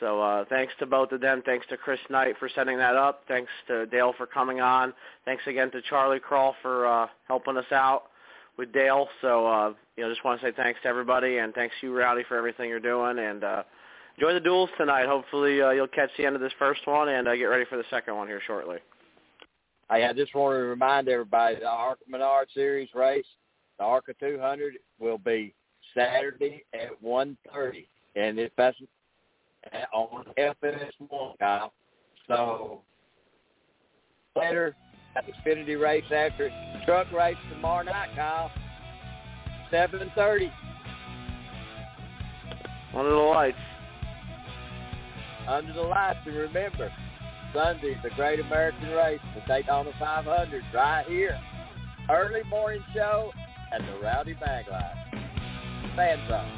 So 0.00 0.20
uh, 0.20 0.44
thanks 0.48 0.72
to 0.78 0.86
both 0.86 1.12
of 1.12 1.20
them. 1.20 1.42
Thanks 1.44 1.66
to 1.70 1.76
Chris 1.76 1.98
Knight 2.10 2.36
for 2.38 2.48
setting 2.54 2.78
that 2.78 2.96
up. 2.96 3.22
Thanks 3.28 3.50
to 3.66 3.86
Dale 3.86 4.12
for 4.16 4.26
coming 4.26 4.60
on. 4.60 4.92
Thanks 5.24 5.42
again 5.46 5.70
to 5.72 5.82
Charlie 5.82 6.20
Kroll 6.20 6.54
for 6.62 6.86
uh, 6.86 7.06
helping 7.26 7.56
us 7.56 7.70
out 7.72 8.04
with 8.56 8.72
Dale. 8.72 9.08
So, 9.20 9.46
uh, 9.46 9.72
you 9.96 10.04
know, 10.04 10.10
just 10.10 10.24
want 10.24 10.40
to 10.40 10.46
say 10.46 10.52
thanks 10.56 10.80
to 10.82 10.88
everybody, 10.88 11.38
and 11.38 11.54
thanks 11.54 11.74
to 11.80 11.88
you, 11.88 11.96
Rowdy, 11.96 12.22
for 12.28 12.36
everything 12.36 12.68
you're 12.68 12.80
doing. 12.80 13.18
And 13.18 13.44
uh, 13.44 13.62
enjoy 14.16 14.34
the 14.34 14.40
duels 14.40 14.70
tonight. 14.76 15.06
Hopefully 15.06 15.62
uh, 15.62 15.70
you'll 15.70 15.88
catch 15.88 16.10
the 16.16 16.26
end 16.26 16.36
of 16.36 16.42
this 16.42 16.52
first 16.58 16.86
one 16.86 17.08
and 17.08 17.26
uh, 17.26 17.34
get 17.36 17.44
ready 17.44 17.64
for 17.68 17.76
the 17.76 17.84
second 17.90 18.16
one 18.16 18.28
here 18.28 18.40
shortly. 18.46 18.78
I 19.90 20.12
just 20.12 20.34
want 20.34 20.54
to 20.54 20.58
remind 20.58 21.08
everybody 21.08 21.56
the 21.56 21.66
ARCA 21.66 22.02
Menard 22.08 22.48
Series 22.52 22.90
race, 22.94 23.24
the 23.78 23.84
ARCA 23.84 24.12
200, 24.20 24.74
will 24.98 25.16
be 25.16 25.54
Saturday 25.96 26.64
at 26.74 27.02
1.30. 27.02 27.86
And 28.14 28.38
if 28.38 28.52
that's 28.58 28.76
on 29.92 30.24
FS1, 30.38 31.38
Kyle. 31.38 31.72
So 32.26 32.82
later 34.36 34.74
at 35.16 35.24
the 35.26 35.32
Xfinity 35.32 35.80
race 35.80 36.04
after 36.04 36.50
truck 36.84 37.10
race 37.12 37.36
tomorrow 37.50 37.84
night, 37.84 38.10
Kyle. 38.14 38.50
7.30 39.72 40.50
Under 42.94 43.10
the 43.10 43.16
lights. 43.16 43.58
under 45.46 45.72
the 45.74 45.80
lights. 45.82 46.18
And 46.26 46.36
remember, 46.36 46.90
Sunday, 47.54 47.98
the 48.02 48.10
Great 48.10 48.40
American 48.40 48.88
Race, 48.90 49.20
the 49.34 49.42
Daytona 49.46 49.90
500, 49.98 50.62
right 50.74 51.06
here. 51.06 51.38
Early 52.10 52.42
morning 52.48 52.82
show 52.94 53.30
at 53.72 53.80
the 53.80 54.00
Rowdy 54.02 54.34
Maglite. 54.34 55.96
Fan 55.96 56.18
zone. 56.28 56.57